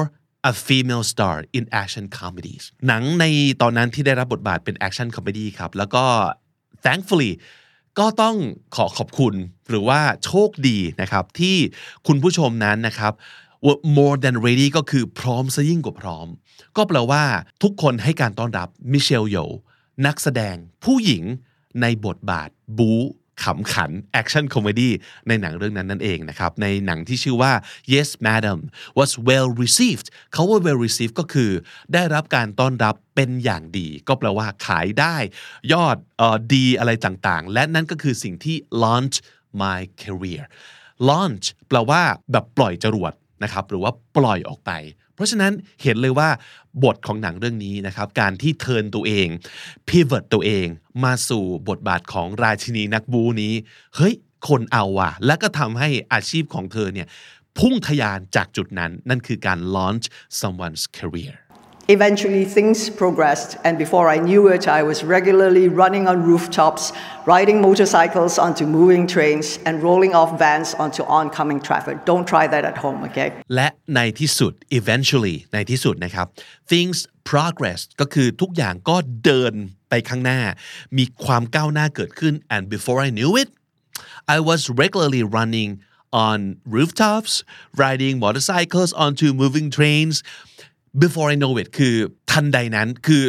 [0.51, 3.25] a female star in action comedies หนังใน
[3.61, 6.05] ตอนนั้นที่ได้รับบทบาทเป็น action comedy ครับ แล้วก็
[6.85, 7.31] thankfully
[7.99, 8.35] ก็ต้อง
[8.75, 9.33] ขอขอบคุณ
[9.69, 11.55] หรือว่าโชคดีนะครับ ที่
[12.07, 13.13] คุณผู้ชมนั้นนะครับ
[13.65, 16.27] were more than ready ก็คือพร้อมซะยิ่งกว่าพร้อม
[16.77, 17.23] ก็แปลว่า
[17.63, 19.37] ทุกคนให้การต้อนรับมิเชลโย
[20.05, 21.23] นักแสดงผู้หญิง
[21.81, 23.03] ในบทบาทบู๊
[23.43, 24.93] ขำขัน action comedy
[25.27, 27.53] ในหนังเรื่องนั้นนั่นเองนะครับ ในหนังที่ชื่อว่า
[27.93, 28.59] Yes Madam
[28.99, 31.51] was well received เขาว่า well received ก็คือ
[31.93, 35.17] ได้รับการต้อนรับเป็นอย่างดี ก็แปลว่าขายได้
[35.73, 39.15] ยอดออเดียนซ์อะไรต่างๆ และนั่นก็คือสิ่งที่ launch
[39.61, 40.43] my career
[41.09, 44.71] launch แปลว่าแบบปล่อยจรวดนะครับ หรือว่าปล่อยออกไป
[45.19, 45.53] เพราะฉะนั้น
[45.83, 46.29] เห็นเลยว่า
[46.83, 49.27] บทของหนังเรื่องนี้นะครับ การที่เทิร์นตัวเอง
[49.87, 50.67] pivot ตัวเอง
[51.03, 53.53] มาสู่บทบาทของราชินีนักบูนี้
[53.95, 54.13] เฮ้ย
[54.47, 57.07] คนเอาว่ะ และก็ทำให้อาชีพของเธอเนี่ย
[57.59, 60.05] พุ่งทะยานจากจุดนั้น นั่นคือการ launch
[60.39, 61.35] someone's career
[61.88, 66.94] Eventually, things progressed, and before I knew it, I was regularly running on rooftops,
[67.26, 72.06] riding motorcycles onto moving trains, and rolling off vans onto oncoming traffic.
[72.06, 73.28] Don't try that at home, okay?
[73.54, 76.26] และในที่สุด eventually ในที่สุดนะครับ
[76.72, 76.98] things
[77.32, 79.54] progress ก็คือทุกอย่างก็เดิน
[79.88, 80.40] ไปข้างหน้า
[80.98, 83.48] มีความก้าวหน้าเกิดขึ้น and before I knew it
[84.36, 85.70] I was regularly running
[86.26, 86.38] on
[86.76, 87.32] rooftops
[87.84, 90.16] riding motorcycles onto moving trains
[91.03, 91.95] before I know it คือ
[92.31, 93.23] ทันใดนั้นคือ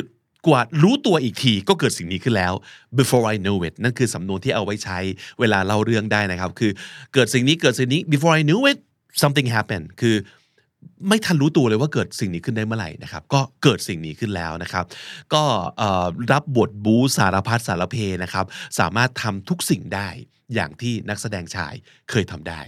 [0.47, 2.53] กว่ารู้ตัวอีกทีก็เกิดสิ่งนี้ขึ้นแล้ว
[2.99, 4.99] before I know it นั่นคือสำนวนที่เอาไว้ใช้
[5.41, 6.73] เวลาเล่าเรื่องได้นะครับ คือ
[7.15, 8.79] เกิดสิ่งนี้เกิดสิ่งนี้ before I knew it
[9.23, 10.17] something happened คือ
[11.09, 14.85] ไม่ทันรู้ตัวเลยว่าเกิดสิ่งนี้ขึ้นได้เมื่อไหร่นะครับ ก็เกิดสิ่งนี้ขึ้นแล้วนะครับ
[15.35, 15.43] ก็
[16.33, 18.47] รับบทบูสารพัดสารเพนะครับ
[18.79, 20.09] สามารถทำทุกสิ่งได้
[20.55, 21.75] อย่างที่นักแสดงชาย
[22.11, 22.63] เคยทำได้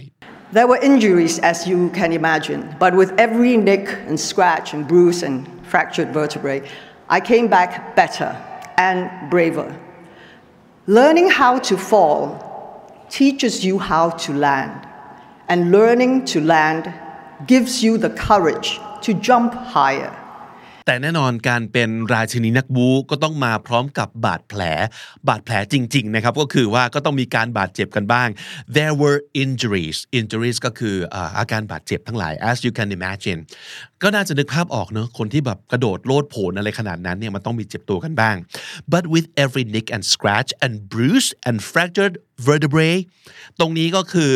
[0.53, 5.23] There were injuries, as you can imagine, but with every nick and scratch and bruise
[5.23, 6.61] and fractured vertebrae,
[7.09, 8.37] I came back better
[8.77, 9.75] and braver.
[10.85, 14.87] Learning how to fall teaches you how to land,
[15.49, 16.93] and learning to land
[17.47, 20.15] gives you the courage to jump higher.
[20.85, 24.61] แต่แน่นอนการเป็นราชินีนักบูก็ต้องมาพร้อมกับบาดแผล
[25.27, 28.27] บาดแผลจริงๆนะครับก็คือว่าก็ต้องมีการบาดเจ็บกันบ้าง
[28.75, 30.95] there were injuries injuries ก็คือ
[31.37, 33.39] อาการบาดเจ็บทั้งหลาย as you can imagine
[34.03, 38.35] ก็น่าจะนึกภาพออกเนอะคนที่แบบกระโดดโลดโผนอะไรขนาดนั้นเนี่ยมันต้องมีเจ็บตัวกันบ้าง
[38.93, 42.15] but with every nick and scratch and bruise and fractured
[42.47, 42.99] vertebrae
[43.59, 44.31] ตรงนี้ก็คือ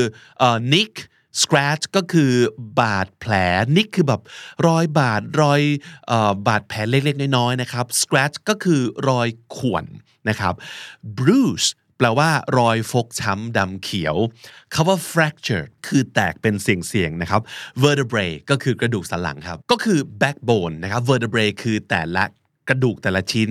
[0.75, 0.93] nick
[1.41, 2.31] scratch ก็คือ
[2.79, 3.33] บาดแผล
[3.75, 4.21] นิกคือแบบ
[4.67, 5.61] รอยบาดรอย
[6.47, 9.85] บาดแผลเล็กๆน้อยๆนะครับ scratch ก็คือรอยข่วน
[10.29, 10.53] นะครับ
[11.17, 14.15] bruise แปลว่ารอยฟกช้ำดำเขียว
[14.73, 17.41] คาว่า fracture คือแตกเป็นเสียงๆนะครับ
[17.83, 22.23] vertebrae ก็คือกระดูกสันหลังครับ ก็คือ backbone นะครับ vertebrae คือแต่ละ
[22.69, 23.49] กระดูกแต่ละชิ้น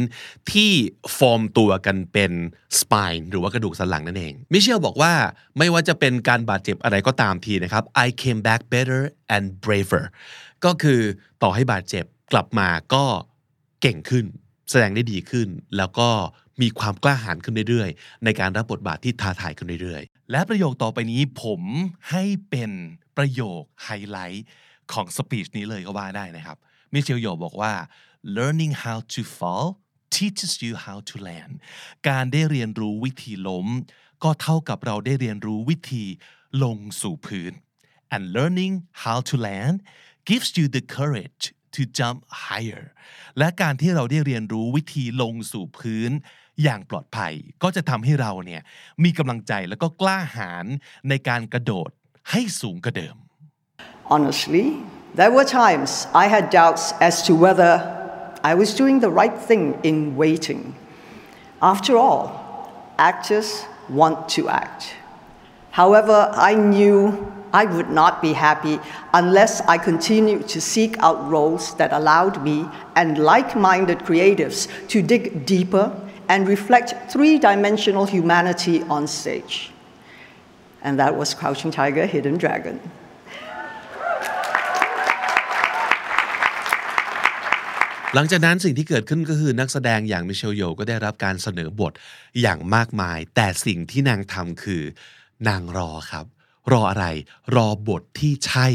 [0.52, 0.70] ที่
[1.18, 2.32] ฟอร์มตัวกันเป็น
[2.80, 5.12] spine หรือว่ากระดูกสันหลังนั่นเอง มิเชลบอกว่า
[5.58, 9.02] ไม่ว่าจะเป็นการบาดเจ็บอะไรก็ตามทีนะครับ I came back better
[9.36, 10.04] and braver
[10.64, 11.00] ก็คือ
[11.42, 13.04] ต่อให้บาดเจ็บกลับมาก็
[13.80, 14.24] เก่งขึ้น
[14.70, 16.08] แสดงได้ดีขึ้น แล้วก็
[16.62, 21.60] มีความกล้าหาญขึ้นเรื่อยๆ ในการรับบทบาทที่ท้าทายขึ้นเรื่อยๆ และประโยคต่อไปนี้ผม
[22.10, 22.70] ให้เป็น
[23.16, 24.46] ประโยคไฮไลท์
[24.92, 26.56] ของสปีชนี้เลยก็ว่าได้นะครับ
[26.92, 27.72] มิเชลโยบอกว่า
[28.22, 29.66] learning how to fall
[30.10, 31.52] teaches you how to land
[32.08, 33.66] การได้เรียนรู้วิธีล้ม
[34.24, 36.04] ก็เท่ากับเราได้เรียนรู้วิธี
[36.62, 37.52] ลงสู่พื้น
[38.14, 38.74] and learning
[39.04, 39.76] how to land
[40.28, 42.84] gives you the courage to jump higher
[43.38, 46.10] และการที่เราได้เรียนรู้วิธีลงสู่พื้น
[46.62, 48.62] อย่างปลอดภัย ก็จะทำให้เราเนี่ย
[49.04, 50.66] มีกำลังใจแล้วก็กล้าหาญ
[51.08, 51.90] ในการกระโดด
[52.30, 53.16] ให้สูงกว่าเดิม
[54.14, 54.64] Honestly,
[55.18, 55.90] there were times
[56.22, 57.72] I had doubts as to whether
[58.46, 60.76] I was doing the right thing in waiting.
[61.60, 64.94] After all, actors want to act.
[65.72, 68.78] However, I knew I would not be happy
[69.12, 75.02] unless I continued to seek out roles that allowed me and like minded creatives to
[75.02, 75.90] dig deeper
[76.28, 79.72] and reflect three dimensional humanity on stage.
[80.82, 82.78] And that was Crouching Tiger, Hidden Dragon.
[88.18, 91.92] หลังจากนั้นสิ่งที่เกิดขึ้นก็คือนักแสดงอย่างมิเชลโยก็ได้รับการเสนอบท
[92.40, 94.82] อย่างมากมาย แต่สิ่งที่นางทำคือ
[95.48, 96.26] นางรอครับ
[96.72, 97.06] รออะไร
[97.56, 98.68] รอบทที่ใช่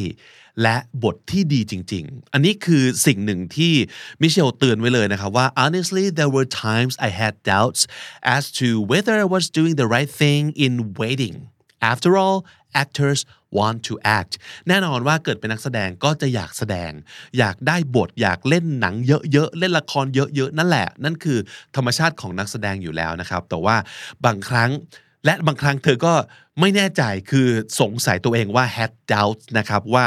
[0.61, 3.73] และบทที่ดีจริง ๆ อันนี้คือสิ่งหนึ่งที่
[4.21, 7.81] มิเชลเตือนไว้เลยนะครับว่า honestly there were times I had doubts
[8.35, 11.35] as to whether I was doing the right thing in waiting
[11.91, 12.37] after all
[12.81, 13.21] actors
[13.57, 14.33] want to act
[14.67, 16.91] แน่นอนว่าเกิดเป็นนักแสดงก็จะอยากแสดง
[17.37, 21.39] อยากได้บทอยากเล่นหนังเยอะๆ เล่นละครเยอะๆ นั่นแหละ นั่นคือ
[21.75, 23.75] ธรรมชาติของนักแสดงอยู่แล้วนะครับ แต่ว่า
[24.25, 24.71] บางครั้ง
[25.25, 26.13] และบางครั้งเธอก็
[26.59, 27.47] ไม่แน่ใจคือ
[27.79, 30.05] สงสัยตัวเองว่า had doubts นะครับว่า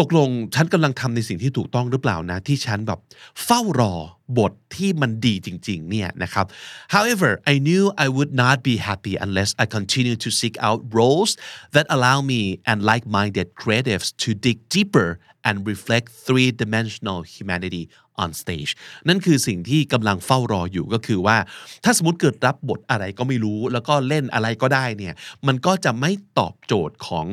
[0.00, 3.00] ตกลงฉันกำลังทำในสิ่งที่ถูกต้องหรือเปล่านะ ที่ฉันแบบ
[3.44, 3.94] เฝ้ารอ
[4.38, 6.46] บทที่มันดีจริงๆเนี่ยนะครับ
[6.94, 11.30] however I knew I would not be happy unless I continue to seek out roles
[11.74, 15.08] that allow me and like-minded creatives to dig deeper
[15.48, 17.84] and reflect three-dimensional humanity
[18.22, 18.72] on stage
[19.08, 21.36] นั่นคือสิ่งที่กำลังเฝ้ารออยู่ก็คือว่า
[21.84, 25.14] ถ้าสมมติเกิดรับบทอะไรก็ไม่รู้ แล้วก็เล่นอะไรก็ได้เนี่ย
[25.46, 27.26] มันก็จะไม่ตอบโจทย์ของ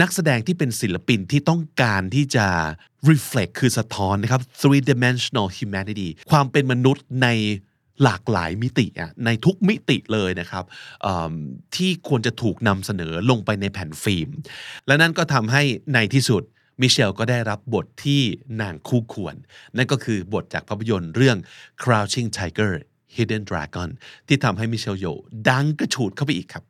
[0.00, 2.46] นักแสดงที่เป็นศิลปินที่ต้องการที่จะ
[3.10, 7.28] reflect คือสะท้อนนะครับ three dimensional humanity ความเป็นมนุษย์ใน
[8.04, 10.64] หลากหลายมิติอะในทุกมิติเลยนะครับ
[11.76, 14.28] ที่ควรจะถูกนำเสนอลงไปในแผ่นฟิล์ม
[14.86, 15.62] และนั่นก็ทำให้
[15.94, 16.42] ในที่สุด
[16.80, 18.22] มิเชลก็ได้รับบทที่
[18.60, 19.34] นางคู่ควร
[19.76, 21.36] นั่นก็คือบทจากภาพยนตร์เรื่อง
[21.82, 22.72] Crouching Tiger
[23.14, 23.88] Hidden Dragon
[24.28, 25.06] ที่ทำให้มิเชลโย
[25.48, 26.64] ดังกระฉูดเข้าไปอีกครับ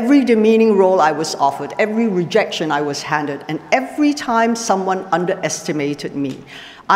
[0.00, 5.00] Every demeaning role I was offered, every rejection I was handed, and every time someone
[5.18, 6.32] underestimated me,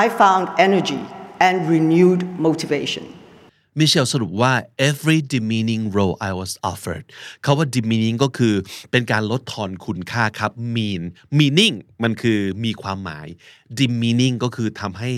[0.03, 1.03] I found energy
[1.47, 3.05] and renewed motivation.
[3.79, 4.53] มิเชลสรุปว่า
[4.89, 7.05] every demeaning role I was offered
[7.43, 8.55] เขาว่า demeaning ก็คือ
[8.91, 11.03] เป็นการลดทอนคุณค่าครับ mean
[11.39, 13.27] meaning มันคือมีความหมาย
[13.79, 15.11] demeaning ก็คือทำให้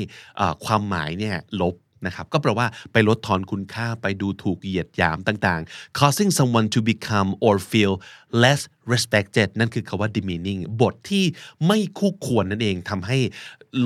[0.64, 1.76] ความหมายเนี่ยลบ
[2.06, 7.94] นะครับก็แปลว่าไปลดทอนคุณค่าไปดูถูกเหยียดหยามต่างๆ causing someone to become or feel
[8.42, 8.60] less
[8.92, 11.24] respected นั่นคือคำว่า demeaning บทที่
[11.66, 13.18] ไม่คู่ควรนั่นเองทำให้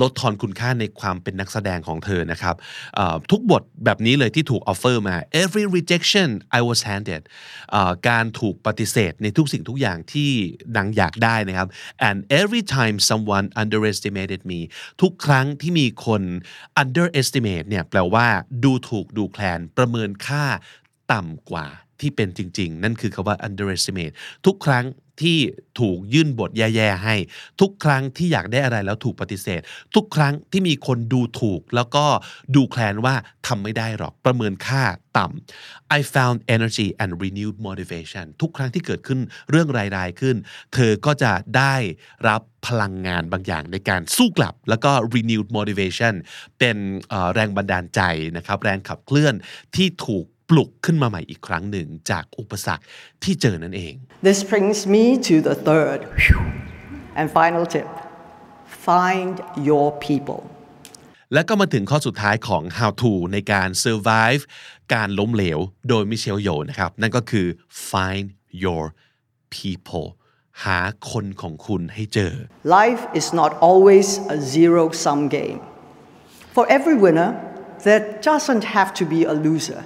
[0.01, 2.55] ลดทอนคุณค่าในความเป็นนักแสดงของเธอนะครับ
[3.31, 7.21] ทุกบทแบบนี้เลยที่ถูก offer มา every rejection I was handed
[8.09, 10.29] การถูกปฏิเสธในทุกสิ่งทุกอย่างที่
[10.75, 11.67] นางอยากได้นะครับ
[12.07, 14.59] and every time someone underestimated me
[15.01, 16.21] ทุกครั้งที่มีคน
[16.81, 18.27] underestimate เนี่ยแปลว่า
[18.63, 20.45] ดูถูกดูแคลนประเมินค่า
[21.13, 21.67] ต่ำกว่า
[22.01, 24.13] ที่เป็นจริง ๆ นั่นคือคาว่า underestimate
[24.45, 24.85] ทุกครั้ง
[25.23, 25.39] ที่
[25.79, 27.15] ถูกยื่นบทแย่ๆให้
[27.61, 29.61] ทุกครั้งที่อยากได้อะไรแล้วถูกปฏิเสธ
[29.95, 32.05] ทุกครั้งที่มีคนดูถูก แล้วก็
[32.55, 33.15] ดูแคลนว่า
[33.47, 34.83] ทำไม่ได้หรอกประเมินค่า
[35.17, 39.19] ต่ำ I found energy and renewed motivation ทุกครั้งที่เกิดขึ้น
[39.49, 40.35] เรื่องรายๆขึ้น
[40.73, 41.75] เธอก็จะได้
[42.27, 46.13] รับพลังงานบางอย่างในการสู้กลับ แล้วก็ renewed motivation
[46.59, 46.77] เป็น
[47.33, 48.01] แรงบันดาลใจ
[48.37, 49.33] นะครับแรงขับเคลื่อน
[49.75, 52.83] ที่ถูก ปลุกขึ้นมาใหม่อีกครั้งหนึ่งจากอุปสรรค
[53.23, 53.93] ที่เจอนั่นเอง
[54.27, 55.99] This brings me to the third
[57.19, 57.89] and final tip
[58.87, 59.35] find
[59.69, 60.41] your people
[61.33, 64.41] และก็มาถึงข้อสุดท้ายของ how to ในการ survive
[64.93, 67.47] การล้มเหลวโดยมิเชลโยนะครับ นั่นก็คือ
[67.89, 68.27] find
[68.63, 68.83] your
[69.55, 70.07] people
[70.65, 70.79] หา
[71.11, 72.33] คนของคุณให้เจอ
[72.79, 75.59] Life is not always a zero sum game
[76.55, 77.29] for every winner
[77.87, 79.81] there doesn't have to be a loser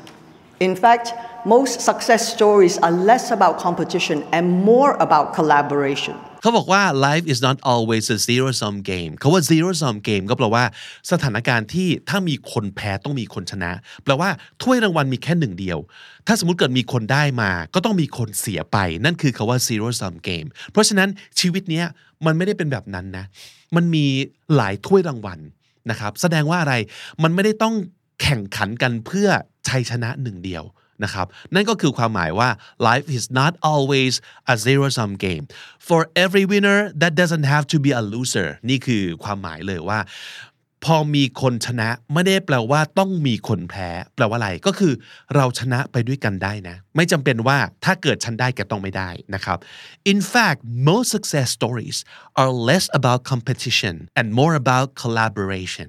[0.67, 1.07] In fact,
[1.53, 6.15] most success stories are less about competition and more about collaboration.
[6.41, 10.65] เขาบอกว่า life is not always a zero sum game เขาว่า zero sum game ก็แปลว่า
[11.11, 13.71] สถานการณ์ที่ถ้ามีคนแพ้ต้องมีคนชนะ
[14.03, 14.29] แปลว่า
[14.63, 15.79] ถ้วยรางวัลมีแค่หนึ่งเดียว
[16.27, 21.09] ถ้าสมมติเกิดมีคนได้มา ก็ต้องมีคนเสียไป นั่นคือคาว่า zero sum game เพราะฉะนั้น
[21.39, 21.83] ชีวิตนี้
[22.25, 23.25] มันไม่ได้เป็นแบบนั้นนะ
[23.75, 24.05] มันมี
[24.55, 25.39] หลายถ้วยรางวัล
[25.89, 26.75] นะครับ แสดงว่าอะไร
[27.23, 27.75] มันไม่ได้ต้อง
[28.21, 29.29] แข่งขันกันเพื่อ
[29.67, 30.63] ชัยชนะหนึ่งเดียว
[31.03, 32.49] นะครับนั่นก็คือความหมายว่า
[32.87, 34.13] life is not always
[34.53, 35.45] a zero sum game
[35.87, 39.99] for every winner that doesn't have to be a loser นี่คือความหมายเลยว่า
[40.85, 44.93] พอมีคนชนะไม่ได้แปลว่าต้องมีคนแพ้ แปลว่าอะไรก็คือ
[45.35, 49.57] เราชนะไปด้วยกันได้นะ ไม่จำเป็นว่าถ้าเกิดฉันได้แกต้องไม่ได้นะครับ
[50.11, 50.59] In fact
[50.89, 51.97] most success stories
[52.41, 55.87] are less about competition and more about collaboration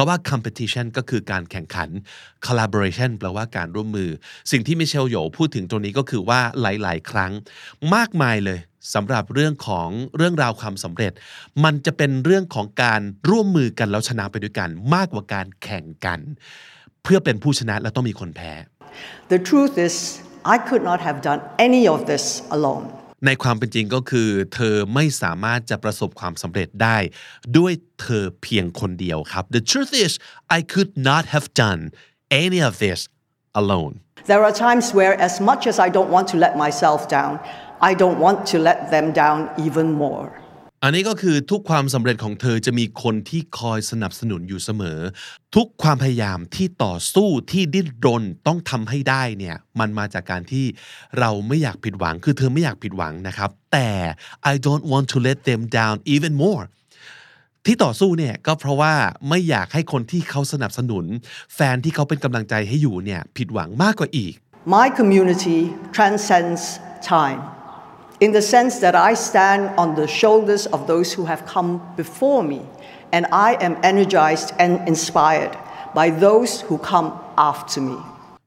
[0.00, 1.88] คาว่า competition ก็คือการแข่งขัน
[2.46, 4.10] collaboration แปลว่าการร่วมมือ
[4.50, 7.32] สิ่งที่มิเชลโยพูดถึงตรงนี้ก็คือว่าหลาย ๆ ครั้ง
[7.94, 8.58] มากมายเลย
[8.94, 11.12] สำหรับเรื่องของเรื่องราวความสำเร็จ
[11.64, 16.20] มันจะเป็นเรื่องของการร่วมมือกันแล้วชนะไปด้วยกันมากกว่าการแข่งกัน
[17.02, 18.52] เพื่อเป็นผู้ชนะแล้วต้องมีคนแพ้
[19.32, 19.94] The truth is
[20.54, 22.24] I could not have done any of this
[22.56, 22.84] alone
[23.26, 26.98] ในความเป็นจริงก็คือ เธอไม่สามารถจะประสบความสำเร็จได้
[27.56, 30.12] ด้วยเธอเพียงคนเดียวครับ The truth is
[30.56, 31.80] I could not have done
[32.44, 33.00] any of this
[33.60, 33.94] alone
[34.30, 37.32] There are times where as much as I don't want to let myself down
[37.88, 40.28] I don't want to let them down even more
[40.82, 44.98] อันนี้ก็คือทุกความสำเร็จของเธอจะมีคนที่คอยสนับสนุนอยู่เสมอ
[45.54, 50.64] ทุกความพยายามที่ต่อสู้ที่ดิ้นรนต้องทำให้ได้เนี่ยมันมาจากการที่
[51.18, 53.88] เราไม่อยากผิดหวังคือเธอไม่อยากผิดหวังนะครับแต่
[54.52, 56.64] I don't want to let them down even more
[57.66, 58.94] ที่ต่อสู้เนี่ยก็เพราะว่า
[59.28, 61.04] ไม่อยากให้คนที่เขาสนับสนุน
[61.54, 64.34] แฟนที่เขาเป็นกำลังใจให้อยู่เนี่ยผิดหวังมากกว่าอีก
[64.76, 65.58] My community
[65.96, 66.62] transcends
[67.12, 67.40] time
[68.19, 71.69] in the sense that I stand on the shoulders of those who have come
[72.01, 72.61] before me,
[73.11, 75.53] and I am energized and inspired
[75.99, 77.07] by those who come
[77.37, 77.99] after me.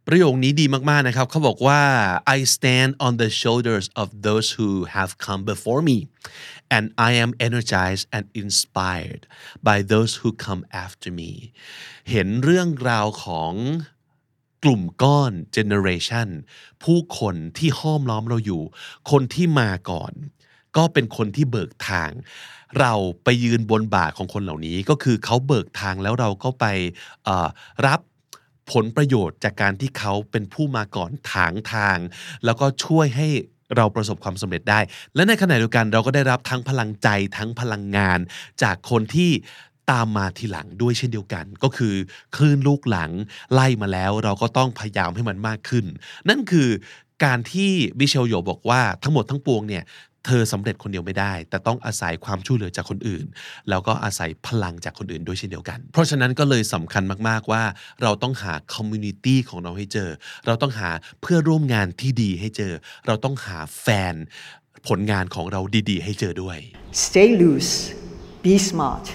[0.09, 1.83] ประโยคนี้ดีมากๆนะครับเขาบอกว่า
[2.37, 5.99] I stand on the shoulders of those who have come before me
[6.77, 9.23] and I am energized and inspired
[9.69, 11.31] by those who come after me
[12.11, 13.53] เห็นเรื่องราวของ
[14.64, 16.30] กลุ่มก้อน generation
[16.84, 18.64] ผู้คนที่ห้อมล้อมเราอยู่
[19.12, 20.14] คนที่มาก่อน
[20.78, 22.12] ก็เป็นคนที่เบิกทาง
[22.80, 22.94] เรา
[23.24, 26.66] ไปยืนบนบ่าของคนเหล่านี้ก็คือเขาเบิกทางแล้วเราก็ไป
[27.88, 28.00] รับ
[28.72, 31.98] ผลประโยชน์จากการที่เขาเป็นผู้มาก่อนถางทาง
[32.46, 33.28] แล้วก็ช่วยให้
[33.76, 34.80] เราประสบความสำเร็จได้
[35.16, 37.08] และในขณะเดียวกันเราก็ได้รับทั้งพลังใจ
[37.38, 38.20] ทั้งพลังงาน
[38.64, 39.32] จากคนที่
[39.92, 41.94] ตามมาทีหลังด้วยเช่นเดียวกัน ก็คือ
[42.36, 43.12] คลื่นลูกหลัง
[43.54, 45.86] ไล่มาแล้ว เราก็ต้องพยายามให้มันมากขึ้น
[46.30, 46.70] นั่นคือ
[47.24, 49.84] การที่มิเชลโยบอกว่าทั้งหมดทั้งปวงเนี่ย
[50.26, 53.26] เธอสำเร็จคนเดียวไม่ได้ แต่ต้องอาศัยความช่วยเหลือจากคนอื่น
[53.70, 57.64] แล้วก็อาศัยพลังจากคนอื่นด้วยเช่นเดียวกัน เพราะฉะนั้นก็เลยสำคัญมากๆว่า
[58.04, 60.10] เราต้องหา community ของเราให้เจอ
[60.48, 60.90] เราต้องหา
[61.22, 62.74] เพื่อนร่วมงานที่ดีให้เจอ
[63.08, 64.16] เราต้องหาแฟน
[64.88, 66.58] ผลงานของเราดีๆ ให้เจอด้วย
[67.06, 67.74] Stay loose,
[68.46, 69.06] be smart,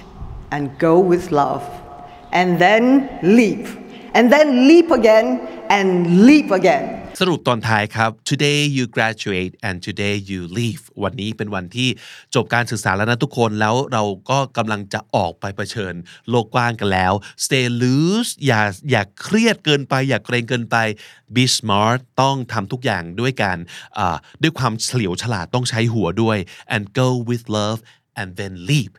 [0.54, 1.64] and go with love.
[2.32, 2.84] And then
[3.22, 3.62] leap.
[4.16, 5.26] And then leap again
[5.76, 5.88] and
[6.26, 6.84] leap again.
[7.20, 11.88] สรุปตอนท้ายครับ today you graduate and today you leap วันนี้เป็นวันที่
[12.34, 15.94] จบการศึกษาแล้วนะทุกคนแล้วเราก็กำลังจะออกไปเผชิญ
[16.28, 17.12] โลกกว้างกันแล้ว
[17.44, 20.76] stay loose อย่าอย่าเครียดเกินไป อย่าเกรงเกินไป
[21.34, 23.58] be smart ต้องทำทุกอย่างด้วยการ
[24.42, 26.38] ด้วยความเฉลียวฉลาดต้องใช้หัวด้วย
[26.74, 27.78] and go with love
[28.20, 28.92] and then leap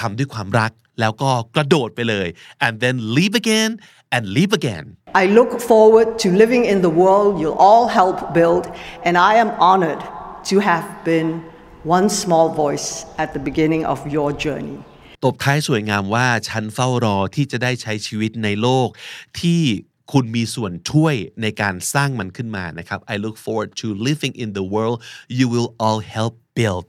[0.00, 2.28] ทำด้วยความรักแล้วก็กระโดดไปเลย
[2.64, 3.70] and then leave again
[4.14, 4.84] and leave again
[5.22, 8.64] I look forward to living in the world you'll all help build,
[9.06, 10.02] and I am honored
[10.50, 11.28] to have been
[11.84, 12.88] one small voice
[13.22, 14.78] at the beginning of your journey.
[15.24, 18.88] ตบท้ายสวยงามว่าฉันเฝ้ารอที่จะได้ใช้ชีวิตในโลก
[19.40, 19.62] ที่
[20.12, 24.98] คุณมีส่วนช่วยในการสร้างมันขึ้นมานะครับ I look forward to living in the world
[25.38, 26.84] you will all help build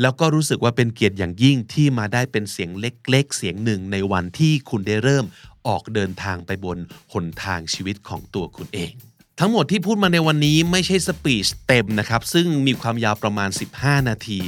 [0.00, 5.24] แล้วก็รู้สึกว่าเป็นเกียรติอย่างยิ่งที่มาได้เป็นเสียงเล็กๆ เสียงหนึ่งในวันที่คุณได้เริ่ม
[5.68, 6.78] ออกเดินทางไปบน
[7.12, 8.94] หนทางชีวิตของตัวคุณเอง
[9.40, 14.38] ทั้งหมดที่พูดมาในวันนี้ไม่ใช่ speech เต็มนะครับ ซึ่งมีความยาวประมาณ 15 นาที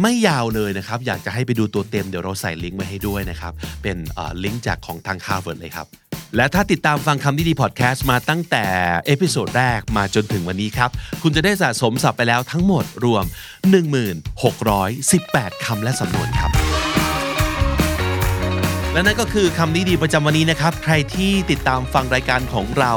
[0.00, 3.52] ไม่ยาวเลยนะครับ อยากจะให้ไปดูตัวเต็มเดี๋ยวเราใส่ลิงก์ไว้ให้ด้วยนะครับ
[3.82, 3.96] เป็น
[4.44, 5.86] ลิงก์จากของทาง Harvard เลยครับ
[6.36, 8.64] และถ้าติดตามฟังคำนี้ดีพอดแคสต์มาตั้งแต่
[9.06, 10.90] episode แรกมาจนถึงวันนี้ครับ
[11.22, 13.24] คุณจะได้สะสมศัพท์ไปแล้วทั้งหมดรวม
[14.84, 16.50] 1618 คำและสำนวนครับ
[18.94, 22.92] และนั่นก็คือคำนี้ดีประจำวันนี้นะครับ ใครที่ติดตามฟังรายการของเรา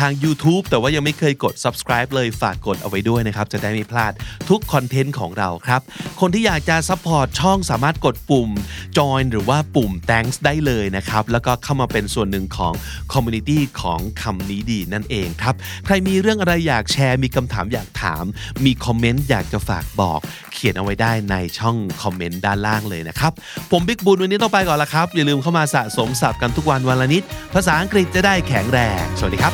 [0.00, 4.12] ทาง YouTube แต่ว่ายังไม่เคยกด subscribe เลยฝากกดเอาไว้ด้วยนะครับ จะได้ไม่พลาด
[4.48, 5.80] ทุกคอนเทนต์ของเราครับ
[6.20, 8.50] คนที่อยากจะ support ช่องสามารถกดปุ่ม
[8.98, 12.72] join หรือว่าปุ่ม thanks ได้เลยนะครับ แล้วก็เข้ามาเป็นส่วนหนึ่งของ
[13.12, 18.24] community ของคำนี้ดีนั่นเองครับ ใครมีเรื่องอะไรอยากแชร์มีคำถามอยากถาม
[18.64, 20.20] มีคอมเมนต์อยากจะฝากบอก
[20.52, 23.32] เขียนเอาไว้ได้ในช่องคอมเมนต์ด้านล่างเลยนะครับ
[23.70, 27.22] ผมบิ๊กบุญวันนี้ต้องไปก่อนละครับอย่าลืมมเข้ามาสะสมศัพท์กันทุกวันวันละนิด
[27.54, 29.52] ภาษาอังกฤษจะได้แข็งแรง สวัสดีครับ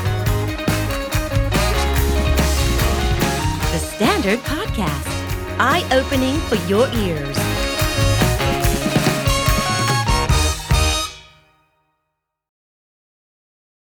[3.73, 5.11] The Standard Podcast,
[5.71, 7.54] eye opening for your ears.